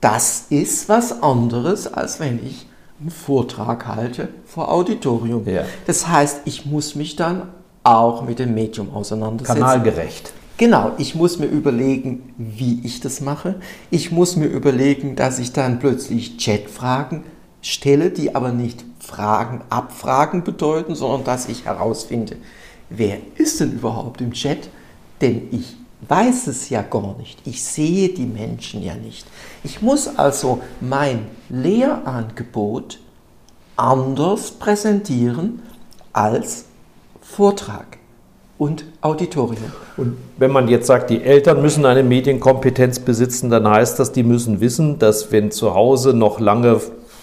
[0.00, 2.66] Das ist was anderes, als wenn ich
[3.00, 5.46] einen Vortrag halte vor Auditorium.
[5.46, 5.64] Ja.
[5.86, 7.48] Das heißt, ich muss mich dann
[7.84, 9.60] auch mit dem Medium auseinandersetzen.
[9.60, 10.32] Kanalgerecht.
[10.58, 13.56] Genau, ich muss mir überlegen, wie ich das mache.
[13.90, 17.24] Ich muss mir überlegen, dass ich dann plötzlich Chatfragen
[17.62, 22.36] stelle, die aber nicht Fragen abfragen bedeuten, sondern dass ich herausfinde,
[22.90, 24.68] wer ist denn überhaupt im Chat?
[25.20, 25.76] Denn ich
[26.08, 27.40] weiß es ja gar nicht.
[27.46, 29.26] Ich sehe die Menschen ja nicht.
[29.64, 32.98] Ich muss also mein Lehrangebot
[33.76, 35.62] anders präsentieren
[36.12, 36.66] als
[37.20, 37.98] Vortrag
[38.58, 39.72] und Auditorium.
[39.96, 44.22] Und wenn man jetzt sagt, die Eltern müssen eine Medienkompetenz besitzen, dann heißt das, die
[44.22, 46.80] müssen wissen, dass wenn zu Hause noch lange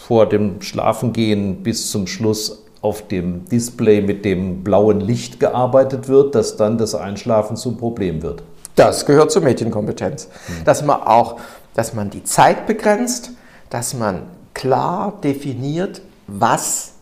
[0.07, 6.33] vor dem Schlafengehen bis zum Schluss auf dem Display mit dem blauen Licht gearbeitet wird,
[6.35, 8.41] dass dann das Einschlafen zum Problem wird.
[8.79, 10.29] Das gehört zur Medienkompetenz.
[10.63, 11.37] Dass man auch,
[11.73, 13.31] dass man die Zeit begrenzt,
[13.69, 14.21] dass man
[14.53, 16.93] klar definiert, was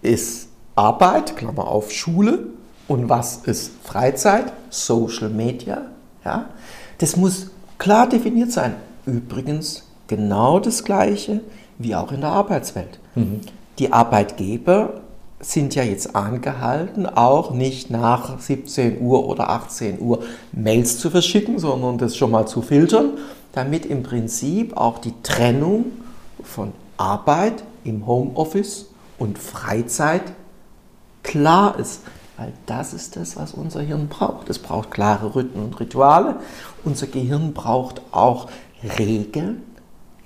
[0.00, 2.46] ist Arbeit, Klammer auf Schule,
[2.86, 5.86] und was ist Freizeit, Social Media.
[6.24, 6.50] Ja?
[6.98, 8.76] Das muss klar definiert sein.
[9.04, 11.40] Übrigens genau das Gleiche
[11.78, 13.00] wie auch in der Arbeitswelt.
[13.78, 15.00] Die Arbeitgeber
[15.40, 20.22] sind ja jetzt angehalten, auch nicht nach 17 Uhr oder 18 Uhr
[20.52, 23.18] Mails zu verschicken, sondern das schon mal zu filtern,
[23.52, 25.86] damit im Prinzip auch die Trennung
[26.42, 28.86] von Arbeit im Homeoffice
[29.18, 30.22] und Freizeit
[31.22, 32.00] klar ist.
[32.36, 34.50] Weil das ist das, was unser Hirn braucht.
[34.50, 36.36] Es braucht klare Rhythmen und Rituale.
[36.84, 38.48] Unser Gehirn braucht auch
[38.98, 39.62] Regeln.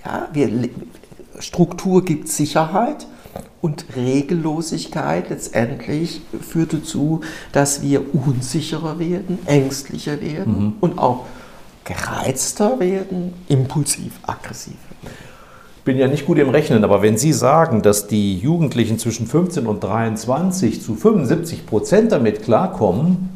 [0.05, 0.71] Ja, wir,
[1.39, 3.07] Struktur gibt Sicherheit
[3.61, 7.21] und Regellosigkeit letztendlich führt dazu,
[7.53, 10.73] dass wir unsicherer werden, ängstlicher werden Mhm.
[10.81, 11.25] und auch
[11.85, 14.75] gereizter werden, impulsiv, aggressiv.
[15.79, 19.27] Ich bin ja nicht gut im Rechnen, aber wenn Sie sagen, dass die Jugendlichen zwischen
[19.27, 23.31] 15 und 23 zu 75 Prozent damit klarkommen,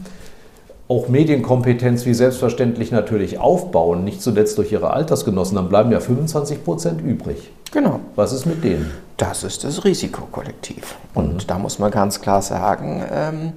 [0.86, 6.62] auch Medienkompetenz wie selbstverständlich natürlich aufbauen, nicht zuletzt durch ihre Altersgenossen, dann bleiben ja 25
[6.62, 7.50] Prozent übrig.
[7.72, 8.00] Genau.
[8.16, 8.90] Was ist mit denen?
[9.22, 10.96] Das ist das Risikokollektiv.
[11.14, 13.52] Und da muss man ganz klar sagen, ähm,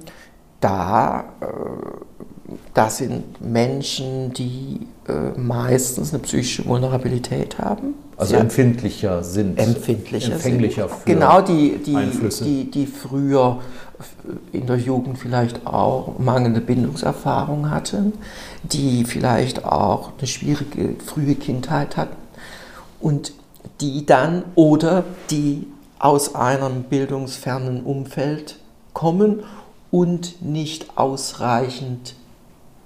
[0.60, 1.46] da, äh,
[2.72, 7.94] das sind Menschen, die äh, meistens eine psychische Vulnerabilität haben.
[8.16, 9.58] Also haben- empfindlicher sind.
[9.58, 10.98] empfindlicher Empfänglicher sind.
[11.00, 12.44] für Genau, die, die, Einflüsse.
[12.44, 13.58] die, die früher
[14.52, 18.12] in der Jugend vielleicht auch mangelnde Bindungserfahrung hatten,
[18.62, 22.14] die vielleicht auch eine schwierige frühe Kindheit hatten
[23.00, 23.32] und
[23.80, 25.66] die dann oder die
[25.98, 28.58] aus einem bildungsfernen Umfeld
[28.92, 29.42] kommen
[29.90, 32.14] und nicht ausreichend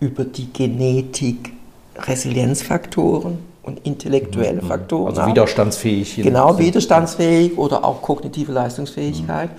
[0.01, 1.53] über die Genetik
[1.97, 5.31] Resilienzfaktoren und intellektuelle Faktoren Also haben.
[5.31, 6.17] widerstandsfähig.
[6.17, 9.51] Genau, widerstandsfähig oder auch kognitive Leistungsfähigkeit.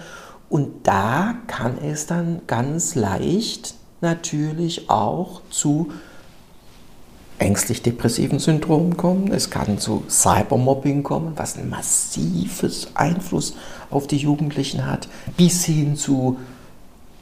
[0.49, 5.89] Und da kann es dann ganz leicht natürlich auch zu
[7.41, 9.31] ängstlich-depressiven Syndromen kommen.
[9.33, 13.55] Es kann zu Cybermobbing kommen, was ein massives Einfluss
[13.89, 16.37] auf die Jugendlichen hat, bis hin zu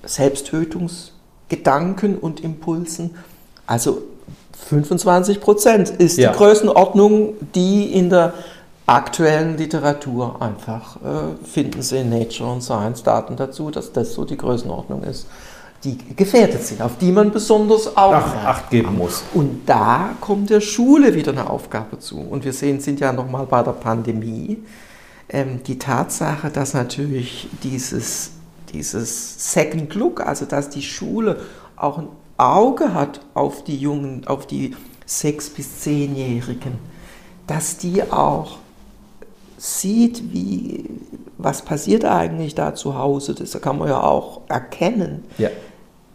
[0.04, 3.12] Selbsttötungsgedanken und Impulsen.
[3.66, 4.02] Also
[4.68, 6.32] 25 Prozent ist Ja.
[6.32, 8.34] die Größenordnung, die in der
[8.86, 14.26] aktuellen Literatur einfach äh, finden Sie in Nature und Science Daten dazu, dass das so
[14.26, 15.28] die Größenordnung ist,
[15.84, 19.24] die gefährdet sind, auf die man besonders Ach, Augenmerk Acht geben muss.
[19.34, 22.20] und da kommt der Schule wieder eine Aufgabe zu.
[22.20, 24.58] Und wir sehen, sind ja nochmal bei der Pandemie.
[25.30, 28.32] Ähm, die Tatsache, dass natürlich dieses,
[28.74, 31.38] dieses Second Look, also dass die Schule
[31.76, 32.08] auch ein
[32.38, 34.76] Auge hat auf die Jungen, auf die
[35.06, 36.74] sechs- bis zehnjährigen,
[37.48, 38.58] dass die auch
[39.58, 40.86] sieht, wie,
[41.38, 45.26] was passiert eigentlich da zu Hause, das kann man ja auch erkennen.
[45.38, 45.50] Ja.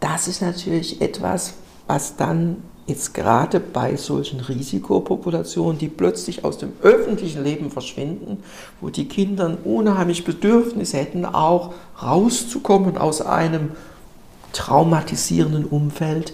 [0.05, 1.55] Das ist natürlich etwas,
[1.87, 8.43] was dann jetzt gerade bei solchen Risikopopulationen, die plötzlich aus dem öffentlichen Leben verschwinden,
[8.81, 13.71] wo die Kinder ein unheimlich Bedürfnis hätten, auch rauszukommen aus einem
[14.53, 16.33] traumatisierenden Umfeld,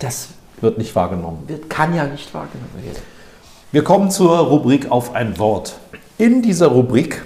[0.00, 0.30] das
[0.60, 1.44] Wird nicht wahrgenommen.
[1.46, 3.02] wird, kann ja nicht wahrgenommen werden.
[3.70, 5.78] Wir kommen zur Rubrik auf ein Wort.
[6.18, 7.24] In dieser Rubrik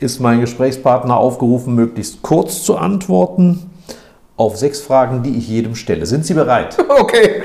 [0.00, 3.70] ist mein Gesprächspartner aufgerufen, möglichst kurz zu antworten
[4.42, 6.06] auf sechs Fragen, die ich jedem stelle.
[6.06, 6.76] Sind Sie bereit?
[6.88, 7.42] Okay.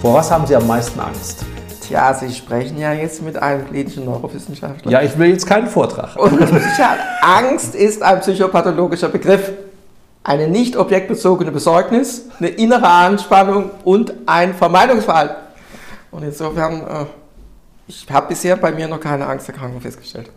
[0.00, 1.44] Vor was haben Sie am meisten Angst?
[1.80, 4.90] Tja, Sie sprechen ja jetzt mit einem klinischen Neurowissenschaftler.
[4.90, 6.16] Ja, ich will jetzt keinen Vortrag.
[6.16, 6.38] Und
[7.22, 9.52] Angst ist ein psychopathologischer Begriff.
[10.22, 15.36] Eine nicht objektbezogene Besorgnis, eine innere Anspannung und ein Vermeidungsverhalten.
[16.10, 17.04] Und insofern, äh,
[17.88, 20.30] Ich habe bisher bei mir noch keine Angsterkrankung festgestellt.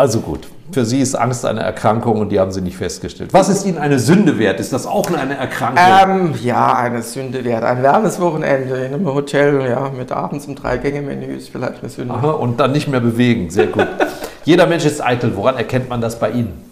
[0.00, 3.34] Also gut, für Sie ist Angst eine Erkrankung und die haben Sie nicht festgestellt.
[3.34, 4.58] Was ist Ihnen eine Sünde wert?
[4.58, 6.30] Ist das auch eine Erkrankung?
[6.32, 7.64] Ähm, ja, eine Sünde wert.
[7.64, 12.14] Ein Wellnesswochenende in einem Hotel, ja, mit abends um Drei-Gänge-Menü ist vielleicht eine Sünde.
[12.14, 13.86] Aha, und dann nicht mehr bewegen, sehr gut.
[14.46, 15.36] Jeder Mensch ist eitel.
[15.36, 16.64] Woran erkennt man das bei Ihnen?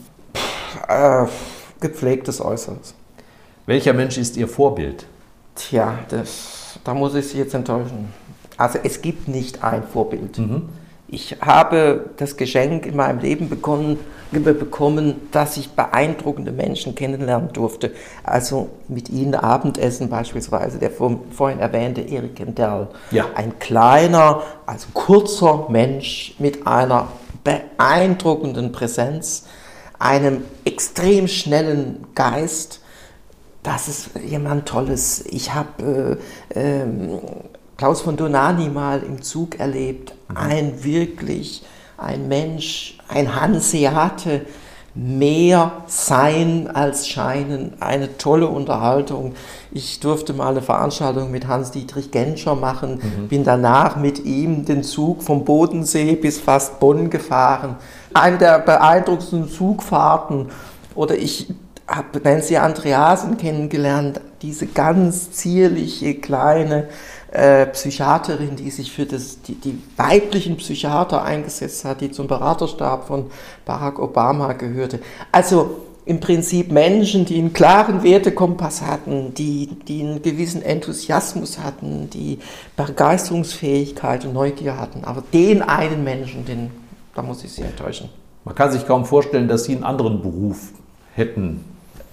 [0.89, 1.27] Äh,
[1.81, 2.95] gepflegtes Äußeres.
[3.67, 5.05] Welcher Mensch ist Ihr Vorbild?
[5.55, 8.09] Tja, das, da muss ich Sie jetzt enttäuschen.
[8.57, 10.39] Also es gibt nicht ein Vorbild.
[10.39, 10.71] Mhm.
[11.11, 13.99] Ich habe das Geschenk in meinem Leben bekommen,
[14.31, 17.93] bekommen, dass ich beeindruckende Menschen kennenlernen durfte.
[18.23, 22.89] Also mit Ihnen Abendessen beispielsweise, der vorhin erwähnte Erik Kendall.
[23.11, 23.25] Ja.
[23.35, 27.09] Ein kleiner, also kurzer Mensch mit einer
[27.43, 29.47] beeindruckenden Präsenz,
[29.99, 32.83] einem extrem schnellen Geist.
[33.63, 35.25] Das ist jemand Tolles.
[35.27, 36.19] Ich habe
[36.55, 37.21] äh, ähm,
[37.79, 40.13] Klaus von Donani mal im Zug erlebt.
[40.35, 41.65] Ein wirklich,
[41.97, 44.47] ein Mensch, ein Hanseate,
[44.97, 47.81] mehr sein als scheinen.
[47.81, 49.35] Eine tolle Unterhaltung.
[49.71, 55.23] Ich durfte mal eine Veranstaltung mit Hans-Dietrich Genscher machen, bin danach mit ihm den Zug
[55.23, 57.77] vom Bodensee bis fast Bonn gefahren.
[58.13, 60.49] Eine der beeindruckendsten Zugfahrten.
[60.97, 61.55] Oder ich
[61.87, 66.89] habe Nancy Andreasen kennengelernt, diese ganz zierliche, kleine
[67.39, 73.07] äh, Psychiaterin, die sich für das, die, die weiblichen Psychiater eingesetzt hat, die zum Beraterstab
[73.07, 73.27] von
[73.65, 74.99] Barack Obama gehörte.
[75.31, 82.11] Also im Prinzip Menschen, die einen klaren Wertekompass hatten, die, die einen gewissen Enthusiasmus hatten,
[82.11, 82.39] die
[82.77, 85.05] Begeisterungsfähigkeit und Neugier hatten.
[85.05, 86.71] Aber den einen Menschen, den,
[87.15, 88.09] da muss ich Sie enttäuschen.
[88.45, 90.73] Man kann sich kaum vorstellen, dass Sie einen anderen Beruf
[91.15, 91.65] hätten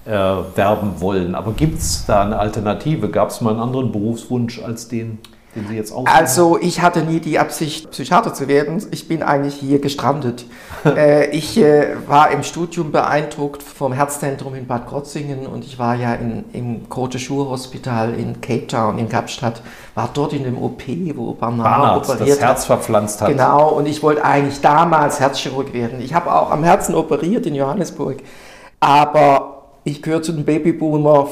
[0.06, 1.36] äh, werben wollen.
[1.36, 3.10] Aber gibt es da eine Alternative?
[3.10, 5.18] Gab es mal einen anderen Berufswunsch als den,
[5.56, 6.12] den Sie jetzt ausüben?
[6.14, 8.86] Also ich hatte nie die Absicht, Psychiater zu werden.
[8.92, 10.46] Ich bin eigentlich hier gestrandet.
[10.86, 15.96] äh, ich äh, war im Studium beeindruckt vom Herzzentrum in Bad Krotzingen und ich war
[15.96, 19.64] ja in, im Grote Schur Hospital in Cape Town in Kapstadt,
[19.96, 20.84] war dort in dem OP,
[21.16, 22.66] wo Barnard, Barnard operiert das Herz hat.
[22.68, 23.30] verpflanzt hat.
[23.30, 26.00] Genau, und ich wollte eigentlich damals Herzchirurg werden.
[26.00, 28.18] Ich habe auch am Herzen operiert in Johannesburg,
[28.80, 29.55] aber
[29.86, 31.30] ich gehöre zu den Babyboomer.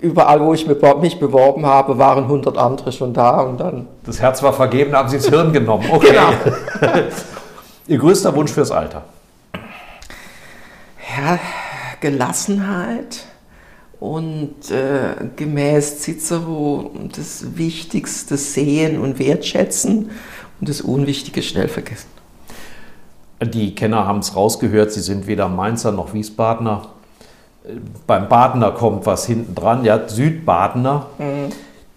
[0.00, 3.88] Überall, wo ich mich beworben habe, waren 100 andere schon da und dann.
[4.06, 5.86] Das Herz war vergeben, haben Sie das Hirn genommen.
[5.90, 6.12] Okay.
[6.12, 6.92] Genau.
[7.88, 9.02] Ihr größter Wunsch fürs Alter?
[11.18, 11.40] Ja,
[12.00, 13.24] Gelassenheit
[13.98, 20.12] und äh, gemäß Cicero das Wichtigste sehen und wertschätzen
[20.60, 22.08] und das Unwichtige schnell vergessen.
[23.42, 26.86] Die Kenner haben es rausgehört, Sie sind weder Mainzer noch Wiesbadener.
[28.06, 31.06] Beim Badener kommt was hinten dran, ja, Südbadener.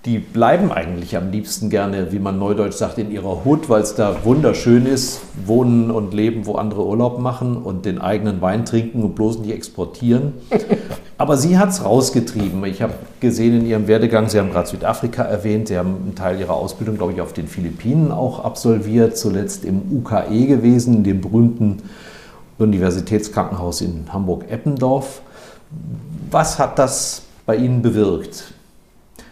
[0.05, 3.95] Die bleiben eigentlich am liebsten gerne, wie man neudeutsch sagt, in ihrer Hut, weil es
[3.95, 9.01] da wunderschön ist, wohnen und leben, wo andere Urlaub machen und den eigenen Wein trinken
[9.01, 10.34] und bloß nicht exportieren.
[11.18, 12.66] Aber sie hat es rausgetrieben.
[12.66, 16.38] Ich habe gesehen in ihrem Werdegang, Sie haben gerade Südafrika erwähnt, Sie haben einen Teil
[16.38, 21.78] Ihrer Ausbildung, glaube ich, auf den Philippinen auch absolviert, zuletzt im UKE gewesen, dem berühmten
[22.57, 25.22] Universitätskrankenhaus in Hamburg-Eppendorf.
[26.30, 28.53] Was hat das bei Ihnen bewirkt?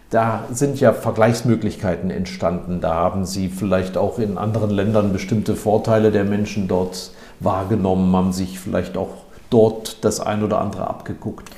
[0.10, 2.82] Da sind ja Vergleichsmöglichkeiten entstanden.
[2.82, 8.34] Da haben Sie vielleicht auch in anderen Ländern bestimmte Vorteile der Menschen dort wahrgenommen, haben
[8.34, 9.10] sich vielleicht auch
[9.50, 11.50] dort das ein oder andere abgeguckt.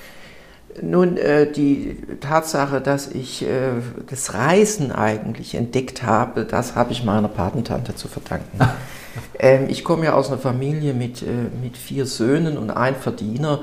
[0.81, 3.73] Nun, äh, die Tatsache, dass ich äh,
[4.09, 8.59] das Reisen eigentlich entdeckt habe, das habe ich meiner Patentante zu verdanken.
[9.39, 11.25] ähm, ich komme ja aus einer Familie mit, äh,
[11.61, 13.61] mit vier Söhnen und einem Verdiener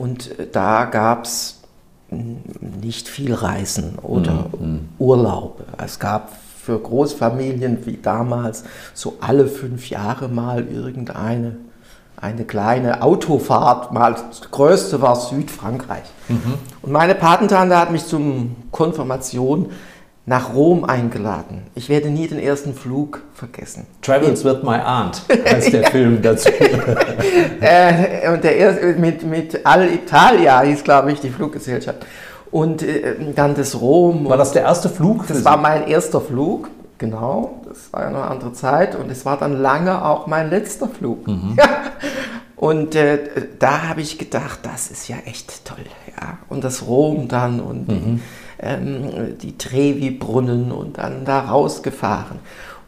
[0.00, 1.60] und äh, da gab es
[2.10, 4.88] nicht viel Reisen oder Mhm.
[4.98, 5.64] Urlaube.
[5.78, 6.30] Es gab
[6.60, 11.56] für Großfamilien wie damals so alle fünf Jahre mal irgendeine
[12.16, 13.92] eine kleine Autofahrt.
[13.92, 16.04] Mal das größte war Südfrankreich.
[16.82, 19.70] Und meine Patentante hat mich zum Konfirmation
[20.30, 21.62] nach Rom eingeladen.
[21.74, 23.88] Ich werde nie den ersten Flug vergessen.
[24.00, 26.48] Travels with my aunt heißt der Film dazu.
[27.60, 32.06] Äh, und der erste mit, mit Alitalia hieß, glaube ich, die Fluggesellschaft.
[32.50, 34.28] Und äh, dann das Rom.
[34.28, 35.26] War das der erste Flug?
[35.26, 35.44] Das Sie?
[35.44, 37.60] war mein erster Flug, genau.
[37.68, 38.94] Das war eine andere Zeit.
[38.94, 41.26] Und es war dann lange auch mein letzter Flug.
[42.56, 43.18] und äh,
[43.58, 45.84] da habe ich gedacht, das ist ja echt toll.
[46.20, 46.38] Ja.
[46.48, 48.20] Und das Rom dann und die,
[48.60, 52.38] ähm, die Trevi-Brunnen und dann da rausgefahren.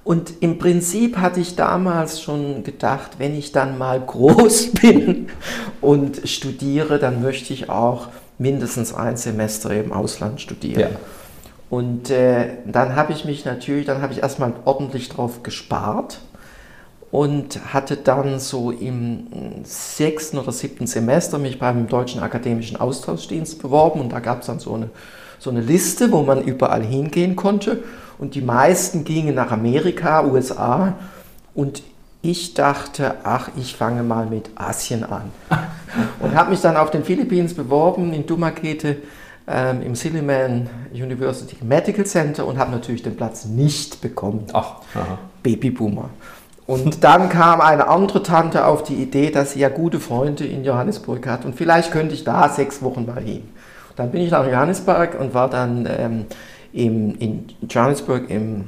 [0.05, 5.29] Und im Prinzip hatte ich damals schon gedacht, wenn ich dann mal groß bin
[5.81, 8.09] und studiere, dann möchte ich auch
[8.39, 10.81] mindestens ein Semester im Ausland studieren.
[10.81, 10.89] Ja.
[11.70, 16.18] Und äh, dann habe ich mich natürlich, dann habe ich erstmal ordentlich drauf gespart
[17.11, 19.27] und hatte dann so im
[19.64, 24.59] sechsten oder siebten Semester mich beim Deutschen Akademischen Austauschdienst beworben und da gab es dann
[24.59, 24.91] so eine,
[25.43, 27.82] so eine Liste, wo man überall hingehen konnte
[28.18, 30.95] und die meisten gingen nach Amerika, USA
[31.55, 31.82] und
[32.22, 35.32] ich dachte, ach, ich fange mal mit Asien an
[36.20, 38.99] und habe mich dann auf den Philippinen beworben in Dumakete
[39.49, 44.47] ähm, im Silliman University Medical Center und habe natürlich den Platz nicht bekommen.
[44.53, 45.18] Ach, aha.
[45.43, 46.11] Babyboomer.
[46.68, 50.62] Und dann kam eine andere Tante auf die Idee, dass sie ja gute Freunde in
[50.62, 53.43] Johannesburg hat und vielleicht könnte ich da sechs Wochen mal hin.
[53.97, 56.24] Dann bin ich nach Johannesburg und war dann ähm,
[56.72, 58.64] im, in Johannesburg im,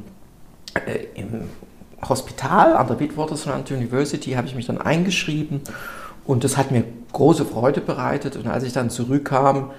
[0.75, 1.49] äh, im
[2.09, 5.63] Hospital an der Witwatersrand University, habe ich mich dann eingeschrieben
[6.27, 8.37] und das hat mir große Freude bereitet.
[8.37, 9.71] Und als ich dann zurückkam,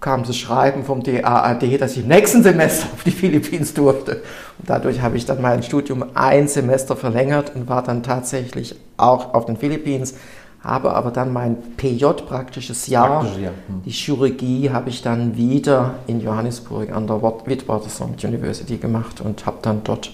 [0.00, 4.22] kam das Schreiben vom DAAD, dass ich im nächsten Semester auf die Philippinen durfte.
[4.58, 9.32] Und dadurch habe ich dann mein Studium ein Semester verlängert und war dann tatsächlich auch
[9.32, 10.08] auf den Philippinen,
[10.64, 13.48] habe aber dann mein PJ praktisches Jahr, Praktisch, ja.
[13.68, 13.82] Hm.
[13.84, 19.58] die Chirurgie habe ich dann wieder in Johannesburg an der Witwatersrand University gemacht und habe
[19.62, 20.10] dann dort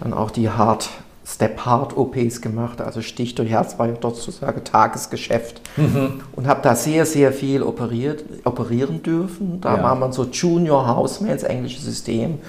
[0.00, 0.88] dann auch die Hard
[1.26, 6.20] Step Hard OPs gemacht, also Stich durch Herz war ja dort sozusagen Tagesgeschäft Mhm.
[6.36, 9.58] und habe da sehr, sehr viel operiert, operieren dürfen.
[9.62, 9.82] Da Ja.
[9.82, 12.40] war man so Junior Houseman, das englische System.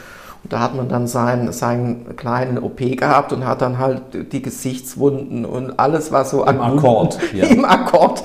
[0.50, 5.46] Da hat man dann seinen, seinen kleinen OP gehabt und hat dann halt die Gesichtswunden
[5.46, 7.46] und alles, was so Im Akkord, ja.
[7.46, 8.24] im Akkord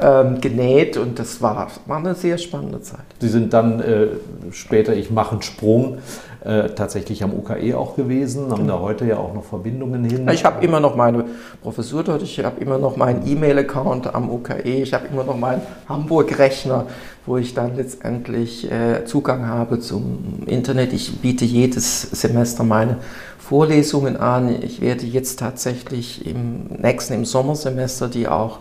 [0.00, 0.96] ähm, genäht.
[0.96, 3.04] Und das war, war eine sehr spannende Zeit.
[3.20, 4.06] Sie sind dann äh,
[4.50, 5.98] später, ich mache einen Sprung,
[6.44, 10.28] äh, tatsächlich am UKE auch gewesen, haben da heute ja auch noch Verbindungen hin.
[10.28, 11.24] Ich habe immer noch meine
[11.62, 15.62] Professur dort, ich habe immer noch meinen E-Mail-Account am UKE, ich habe immer noch meinen
[15.88, 16.86] Hamburg-Rechner,
[17.26, 20.92] wo ich dann letztendlich äh, Zugang habe zum Internet.
[20.92, 22.98] Ich biete jedes Semester meine
[23.38, 24.62] Vorlesungen an.
[24.62, 28.58] Ich werde jetzt tatsächlich im nächsten, im Sommersemester, die auch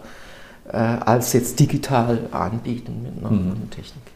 [0.72, 3.70] äh, als jetzt digital anbieten mit einer Mhm.
[3.70, 4.13] Technik.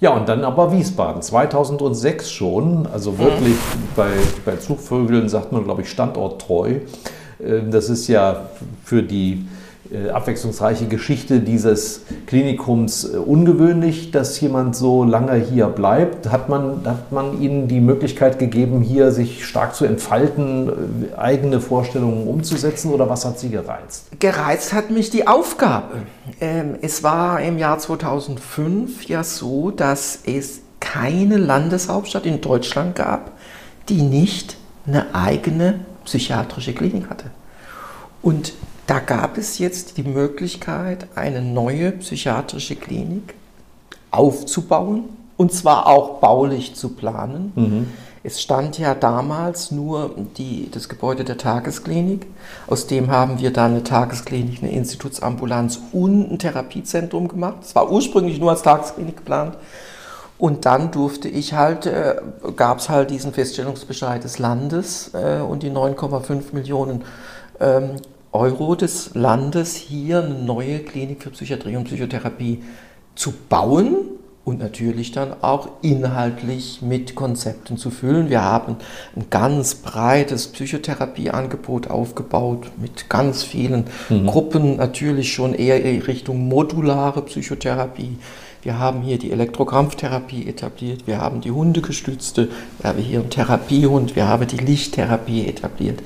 [0.00, 3.56] Ja, und dann aber Wiesbaden, 2006 schon, also wirklich
[3.96, 4.10] bei,
[4.44, 6.76] bei Zugvögeln sagt man, glaube ich, standorttreu.
[7.40, 8.48] Äh, Das ist ja
[8.84, 9.46] für die
[10.10, 16.30] abwechslungsreiche Geschichte dieses Klinikums äh, ungewöhnlich, dass jemand so lange hier bleibt.
[16.30, 21.60] Hat man, hat man Ihnen die Möglichkeit gegeben, hier sich stark zu entfalten, äh, eigene
[21.60, 24.06] Vorstellungen umzusetzen oder was hat Sie gereizt?
[24.18, 26.02] Gereizt hat mich die Aufgabe.
[26.40, 33.32] Ähm, es war im Jahr 2005 ja so, dass es keine Landeshauptstadt in Deutschland gab,
[33.88, 37.30] die nicht eine eigene psychiatrische Klinik hatte.
[38.22, 38.52] Und
[38.88, 43.34] da gab es jetzt die Möglichkeit, eine neue psychiatrische Klinik
[44.10, 45.04] aufzubauen
[45.36, 47.52] und zwar auch baulich zu planen.
[48.24, 52.26] Es stand ja damals nur die, das Gebäude der Tagesklinik.
[52.66, 57.58] Aus dem haben wir dann eine Tagesklinik, eine Institutsambulanz und ein Therapiezentrum gemacht.
[57.62, 59.56] Es war ursprünglich nur als Tagesklinik geplant.
[60.38, 62.16] Und dann durfte ich halt, äh,
[62.56, 67.04] gab es halt diesen Feststellungsbescheid des Landes äh, und die 9,5 Millionen
[67.60, 67.96] ähm,
[68.32, 72.62] Euro des Landes, hier eine neue Klinik für Psychiatrie und Psychotherapie
[73.14, 73.96] zu bauen
[74.44, 78.30] und natürlich dann auch inhaltlich mit Konzepten zu füllen.
[78.30, 78.76] Wir haben
[79.16, 87.22] ein ganz breites Psychotherapieangebot aufgebaut mit ganz vielen Gruppen, natürlich schon eher in Richtung modulare
[87.22, 88.18] Psychotherapie.
[88.62, 92.48] Wir haben hier die Elektrokrampftherapie etabliert, wir haben die Hundegestützte,
[92.80, 96.02] wir haben hier einen Therapiehund, wir haben die Lichttherapie etabliert.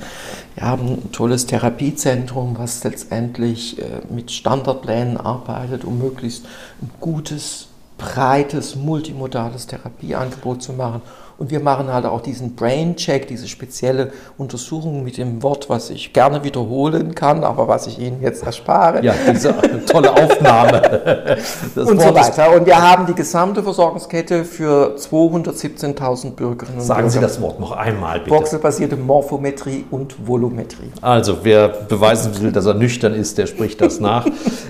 [0.55, 6.45] Wir haben ein tolles Therapiezentrum, was letztendlich äh, mit Standardplänen arbeitet, um möglichst
[6.81, 11.01] ein gutes, breites, multimodales Therapieangebot zu machen.
[11.37, 15.89] Und wir machen halt auch diesen Brain Check, diese spezielle Untersuchung mit dem Wort, was
[15.89, 19.53] ich gerne wiederholen kann, aber was ich Ihnen jetzt erspare Ja, diese
[19.85, 20.81] tolle Aufnahme.
[21.75, 22.55] Und so weiter.
[22.55, 27.27] Und wir haben die gesamte Versorgungskette für 217.000 Bürgerinnen und Sagen Sie Bürger.
[27.27, 28.31] das Wort noch einmal, bitte.
[28.31, 30.91] Voxelbasierte Morphometrie und Volumetrie.
[31.01, 34.25] Also, wer beweisen will, dass er nüchtern ist, der spricht das nach.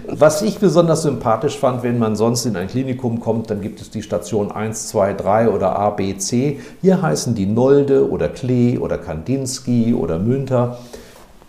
[0.07, 3.89] Was ich besonders sympathisch fand, wenn man sonst in ein Klinikum kommt, dann gibt es
[3.89, 6.52] die Station 1, 2, 3 oder A, B, C.
[6.81, 10.77] Hier heißen die Nolde oder Klee oder Kandinsky oder Münter.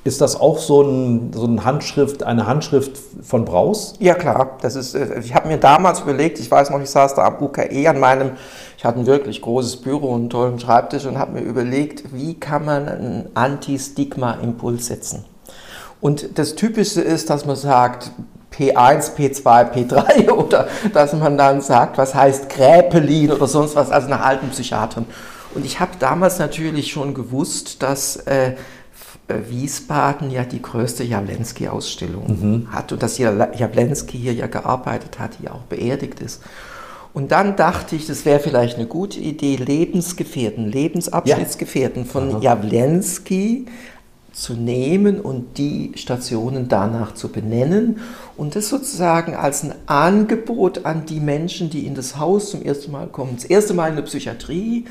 [0.04, 2.92] Ist das auch so, ein, so ein Handschrift, eine Handschrift
[3.22, 3.94] von Braus?
[4.00, 7.14] Ja klar, das ist, äh, ich habe mir damals überlegt, ich weiß noch, ich saß
[7.14, 8.32] da am UKE an meinem,
[8.76, 12.34] ich hatte ein wirklich großes Büro und einen tollen Schreibtisch und habe mir überlegt, wie
[12.34, 15.24] kann man einen Anti-Stigma-Impuls setzen.
[16.02, 18.10] Und das Typischste ist, dass man sagt,
[18.56, 24.08] P1, P2, P3 oder dass man dann sagt, was heißt Gräpelin oder sonst was, also
[24.08, 25.06] nach alten Psychiatern.
[25.54, 28.54] Und ich habe damals natürlich schon gewusst, dass äh,
[29.28, 32.72] Wiesbaden ja die größte Jawlensky-Ausstellung mhm.
[32.72, 36.42] hat und dass Jawlensky hier ja gearbeitet hat, hier auch beerdigt ist.
[37.14, 42.40] Und dann dachte ich, das wäre vielleicht eine gute Idee, Lebensgefährten, Lebensabschnittsgefährten von Aha.
[42.40, 43.66] Jawlensky
[44.34, 48.00] zu nehmen und die Stationen danach zu benennen
[48.36, 52.90] und das sozusagen als ein Angebot an die Menschen, die in das Haus zum ersten
[52.90, 54.86] Mal kommen, das erste Mal in der Psychiatrie,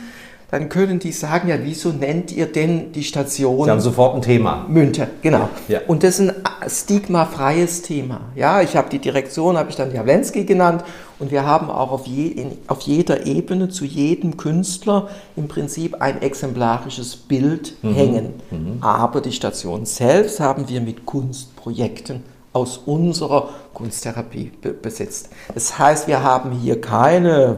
[0.54, 3.66] dann können die sagen, ja, wieso nennt ihr denn die Station?
[3.66, 4.68] Sie haben sofort ein Thema.
[4.70, 5.50] Münter, genau.
[5.68, 5.80] Ja.
[5.88, 6.36] Und das ist ein
[6.70, 8.22] stigmafreies Thema.
[8.36, 10.84] Ja, ich habe die Direktion, habe ich dann Jawlensky genannt
[11.18, 16.00] und wir haben auch auf, je, in, auf jeder Ebene zu jedem Künstler im Prinzip
[16.04, 17.96] ein exemplarisches Bild mhm.
[17.96, 18.34] hängen.
[18.52, 18.78] Mhm.
[18.82, 22.22] Aber die Station selbst haben wir mit Kunstprojekten
[22.54, 24.52] aus unserer Kunsttherapie
[24.84, 25.32] besetzt.
[25.52, 27.58] Das heißt, wir haben hier keine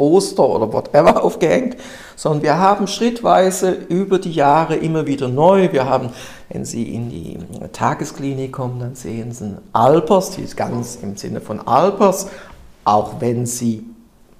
[0.00, 1.76] Poster oder whatever aufgehängt,
[2.16, 5.70] sondern wir haben schrittweise über die Jahre immer wieder neu.
[5.72, 6.08] Wir haben,
[6.48, 7.36] wenn Sie in die
[7.74, 12.28] Tagesklinik kommen, dann sehen Sie Alpers, die ist ganz im Sinne von Alpers,
[12.82, 13.84] auch wenn sie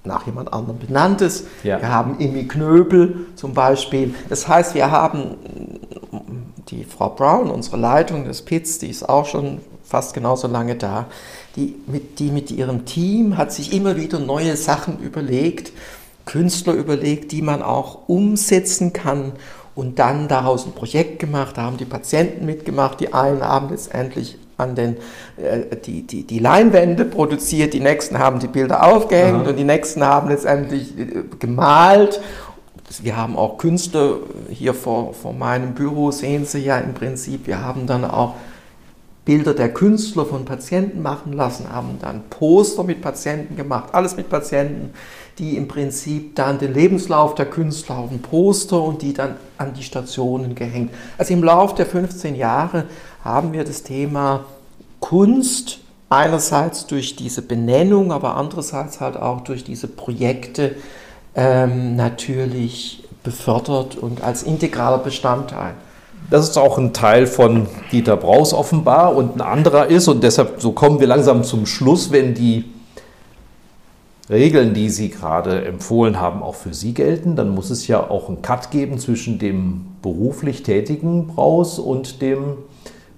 [0.03, 1.47] nach jemand anderem benannt ist.
[1.63, 1.79] Ja.
[1.79, 4.15] Wir haben Imi Knöbel zum Beispiel.
[4.31, 5.37] Das heißt, wir haben
[6.69, 11.05] die Frau Brown, unsere Leitung des PITS, die ist auch schon fast genauso lange da
[11.57, 15.73] die mit, die mit ihrem Team hat sich immer wieder neue Sachen überlegt,
[16.27, 19.33] Künstler überlegt, die man auch umsetzen kann
[19.75, 24.39] und dann daraus ein Projekt gemacht, da haben die Patienten mitgemacht, die einen haben letztendlich
[24.61, 24.97] an den,
[25.37, 29.51] äh, die, die, die Leinwände produziert, die nächsten haben die Bilder aufgehängt Aha.
[29.51, 32.21] und die nächsten haben letztendlich äh, gemalt.
[33.03, 34.17] Wir haben auch Künstler
[34.51, 38.35] hier vor, vor meinem Büro, sehen Sie ja im Prinzip, wir haben dann auch
[39.31, 44.28] Bilder der Künstler von Patienten machen lassen, haben dann Poster mit Patienten gemacht, alles mit
[44.28, 44.93] Patienten,
[45.39, 49.72] die im Prinzip dann den Lebenslauf der Künstler auf ein Poster und die dann an
[49.72, 50.91] die Stationen gehängt.
[51.16, 52.87] Also im Laufe der 15 Jahre
[53.22, 54.47] haben wir das Thema
[54.99, 55.78] Kunst
[56.09, 60.74] einerseits durch diese Benennung, aber andererseits halt auch durch diese Projekte
[61.37, 65.74] ähm, natürlich befördert und als integraler Bestandteil
[66.29, 70.61] das ist auch ein Teil von Dieter Braus offenbar und ein anderer ist, und deshalb
[70.61, 72.64] so kommen wir langsam zum Schluss, wenn die
[74.29, 78.29] Regeln, die Sie gerade empfohlen haben, auch für Sie gelten, dann muss es ja auch
[78.29, 82.59] einen Cut geben zwischen dem beruflich tätigen Braus und dem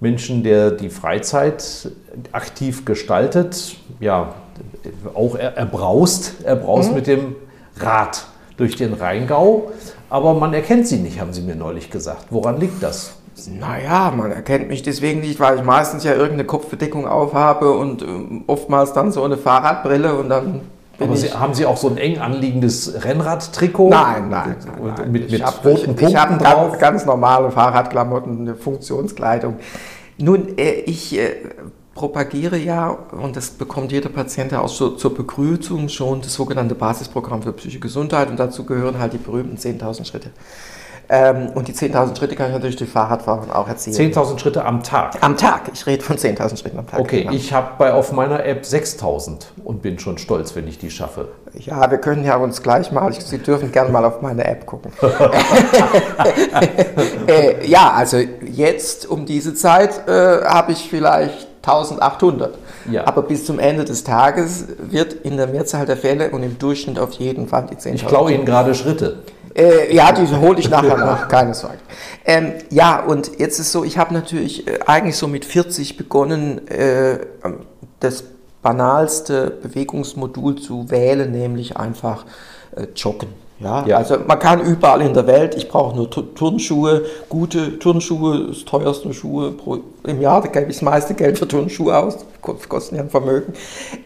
[0.01, 1.91] Menschen, der die Freizeit
[2.33, 4.35] aktiv gestaltet, ja,
[5.15, 6.95] auch er, er braust, er braust mhm.
[6.97, 7.37] mit dem
[7.79, 8.27] Rad
[8.57, 9.71] durch den Rheingau
[10.13, 12.27] aber man erkennt sie nicht, haben sie mir neulich gesagt.
[12.29, 13.15] Woran liegt das?
[13.59, 18.45] Naja, man erkennt mich deswegen nicht, weil ich meistens ja irgendeine Kopfbedeckung aufhabe und ähm,
[18.47, 20.61] oftmals dann so eine Fahrradbrille und dann
[21.01, 23.89] aber Sie, haben Sie auch so ein eng anliegendes Rennradtrikot?
[23.89, 24.57] Nein, nein.
[24.67, 25.13] nein, nein.
[25.13, 29.57] Mit, mit ich hab, roten ich, ich habe ganz, ganz normale Fahrradklamotten, eine Funktionskleidung.
[30.19, 31.31] Nun, äh, ich äh,
[31.95, 37.43] propagiere ja, und das bekommt jeder Patient auch so, zur Begrüßung schon, das sogenannte Basisprogramm
[37.43, 40.31] für psychische Gesundheit und dazu gehören halt die berühmten 10.000 Schritte.
[41.09, 44.13] Ähm, und die 10.000 Schritte kann ich natürlich durch Fahrradfahren auch erzählen.
[44.15, 45.19] 10.000 Schritte am Tag?
[45.21, 45.71] Am Tag.
[45.75, 47.01] Ich rede von 10.000 Schritten am Tag.
[47.01, 47.35] Okay, genau.
[47.35, 51.29] ich habe auf meiner App 6.000 und bin schon stolz, wenn ich die schaffe.
[51.59, 54.91] Ja, wir können ja uns gleich mal, Sie dürfen gerne mal auf meine App gucken.
[57.27, 58.17] äh, ja, also
[58.47, 62.59] jetzt um diese Zeit äh, habe ich vielleicht 1800.
[62.91, 63.07] Ja.
[63.07, 66.99] Aber bis zum Ende des Tages wird in der Mehrzahl der Fälle und im Durchschnitt
[66.99, 67.95] auf jeden Fall die 10.000.
[67.95, 69.23] Ich klaue Ihnen gerade Schritte.
[69.55, 71.79] Äh, ja, die hole ich nachher nach, keine Sorge.
[72.25, 76.67] Ähm, ja, und jetzt ist so, ich habe natürlich äh, eigentlich so mit 40 begonnen,
[76.69, 77.19] äh,
[78.01, 78.25] das
[78.63, 82.25] banalste Bewegungsmodul zu wählen, nämlich einfach
[82.75, 83.29] äh, joggen.
[83.63, 88.49] Ja, ja, also man kann überall in der Welt, ich brauche nur Turnschuhe, gute Turnschuhe,
[88.49, 92.19] das teuerste Schuhe pro, im Jahr, da gebe ich das meiste Geld für Turnschuhe aus,
[92.41, 93.53] kosten ja ein Vermögen,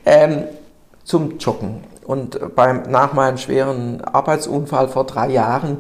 [0.05, 0.45] ähm,
[1.05, 1.81] zum Joggen.
[2.05, 5.79] Und beim, nach meinem schweren Arbeitsunfall vor drei Jahren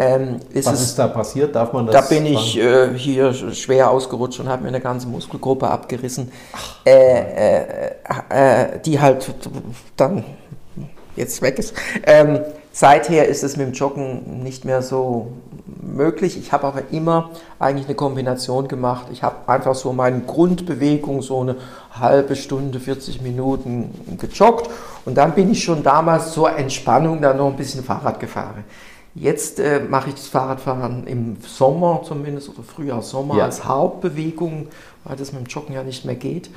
[0.00, 1.56] ähm, ist Was es, ist da passiert?
[1.56, 1.94] Darf man das?
[1.94, 6.30] Da bin ich äh, hier schwer ausgerutscht und habe mir eine ganze Muskelgruppe abgerissen,
[6.86, 7.90] äh, äh,
[8.30, 9.28] äh, die halt
[9.96, 10.24] dann
[11.16, 11.74] jetzt weg ist.
[12.06, 12.38] Ähm,
[12.80, 15.32] Seither ist es mit dem Joggen nicht mehr so
[15.82, 16.38] möglich.
[16.38, 19.08] Ich habe aber immer eigentlich eine Kombination gemacht.
[19.10, 21.56] Ich habe einfach so meine Grundbewegung, so eine
[21.90, 23.90] halbe Stunde, 40 Minuten
[24.20, 24.70] gejoggt
[25.04, 28.62] und dann bin ich schon damals zur Entspannung dann noch ein bisschen Fahrrad gefahren.
[29.12, 33.44] Jetzt äh, mache ich das Fahrradfahren im Sommer zumindest oder Frühjahr, Sommer ja.
[33.46, 34.68] als Hauptbewegung,
[35.02, 36.48] weil das mit dem Joggen ja nicht mehr geht.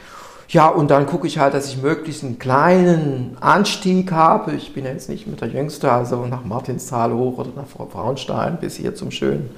[0.51, 4.51] Ja, und dann gucke ich halt, dass ich möglichst einen kleinen Anstieg habe.
[4.51, 8.75] Ich bin jetzt nicht mit der Jüngste, also nach Martinsthal hoch oder nach Frauenstein bis
[8.75, 9.49] hier zum schönen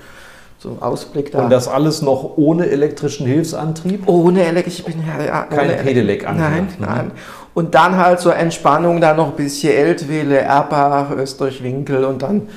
[0.59, 1.45] so Ausblick da.
[1.45, 4.07] Und das alles noch ohne elektrischen Hilfsantrieb?
[4.07, 6.37] Ohne Elektrik, ich bin ja, ja Kein Pedelec an.
[6.37, 7.11] Nein, nein.
[7.55, 12.49] Und dann halt zur Entspannung dann noch ein bisschen Eltville, Erbach, Österreich-Winkel und dann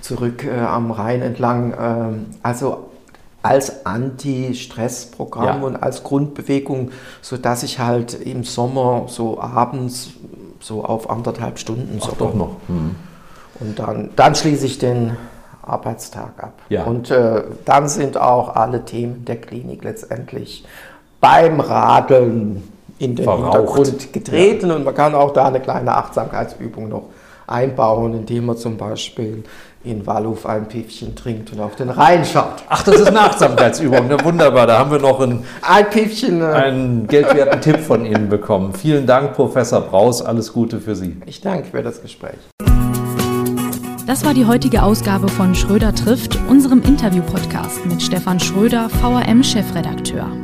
[0.00, 1.74] zurück äh, am Rhein entlang.
[1.80, 2.90] Ähm, also
[3.44, 5.66] als Anti-Stress-Programm Ja.
[5.66, 6.90] und als Grundbewegung,
[7.22, 10.10] sodass ich halt im Sommer so abends
[10.60, 12.56] so auf anderthalb Stunden so Ach, doch noch.
[12.68, 12.94] Mhm.
[13.60, 15.16] und dann, dann schließe ich den
[15.62, 16.54] Arbeitstag ab.
[16.68, 16.84] Ja.
[16.84, 20.64] Und äh, dann sind auch alle Themen der Klinik letztendlich
[21.20, 22.62] beim Radeln
[22.98, 23.56] in den Verraucht.
[23.56, 24.70] Hintergrund getreten.
[24.70, 27.04] Und man kann auch da eine kleine Achtsamkeitsübung noch
[27.46, 29.44] einbauen, indem man zum Beispiel
[29.84, 32.64] in Walluf ein Piffchen trinkt und auf den Rhein schaut.
[32.68, 34.06] Ach, das ist eine Achtsamkeitsübung.
[34.08, 36.40] Na, wunderbar, da haben wir noch einen, Ein Piffchen.
[36.40, 38.72] Äh, einen geldwerten Tipp von Ihnen bekommen.
[38.72, 40.22] Vielen Dank, Professor Braus.
[40.22, 41.16] Alles Gute für Sie.
[41.26, 42.38] ich danke für das Gespräch.
[44.06, 50.43] Das war die heutige Ausgabe von Schröder trifft, unserem Interview-Podcast mit Stefan Schröder, VRM-Chefredakteur.